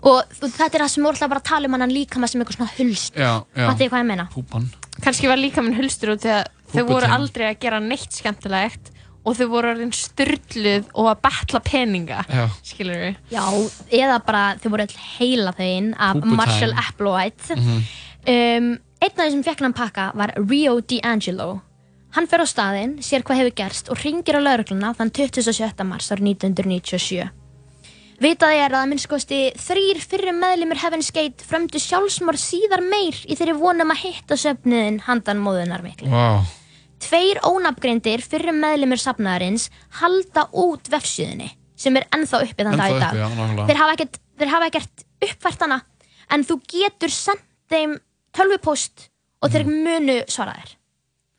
[0.00, 2.32] og þetta er það sem við vorum alltaf bara að tala um hann líka með
[2.32, 3.66] sem eitthvað svona hulst Já, já.
[3.66, 4.24] Fattu ég hvað ég meina?
[4.32, 4.70] Púpan.
[5.04, 8.88] Kannski var líka minn hulstur út því að þau voru aldrei að gera neitt skemmtilegt
[9.20, 12.44] og þau voru orðin styrluð og að betla peninga Já.
[12.64, 13.44] skilur við Já,
[14.00, 15.66] eða bara þau voru all heila þau
[15.96, 16.38] af Púputime.
[16.40, 21.50] Marshall Applewhite um, Einn af þeim sem fekk hann pakka var Rio D'Angelo
[22.10, 25.84] Hann fer á staðinn, sér hvað hefur gerst og ringir á laurugluna þann 27.
[25.86, 27.28] mars árið 1997
[28.20, 33.36] Vitað er að að minnskosti þrýr fyrir meðlimur Heaven's Gate frömdu sjálfsmorð síðar meir í
[33.38, 36.10] þeirri vonum að hitta söfniðin handan móðunar miklu.
[36.12, 36.44] Vá.
[37.00, 39.68] Tveir ónafngreindir fyrir meðlimur safnaðarins
[40.00, 41.48] halda út vefsíðunni
[41.80, 43.14] sem er ennþá uppi þann dag í dag.
[43.14, 44.18] uppi, já, þeir hafa ekkert,
[44.68, 45.80] ekkert uppfært hana
[46.30, 47.96] en þú getur sendt þeim
[48.36, 49.08] tölvupóst
[49.42, 49.82] og þeir Mhm.
[49.84, 50.76] munu svara þér.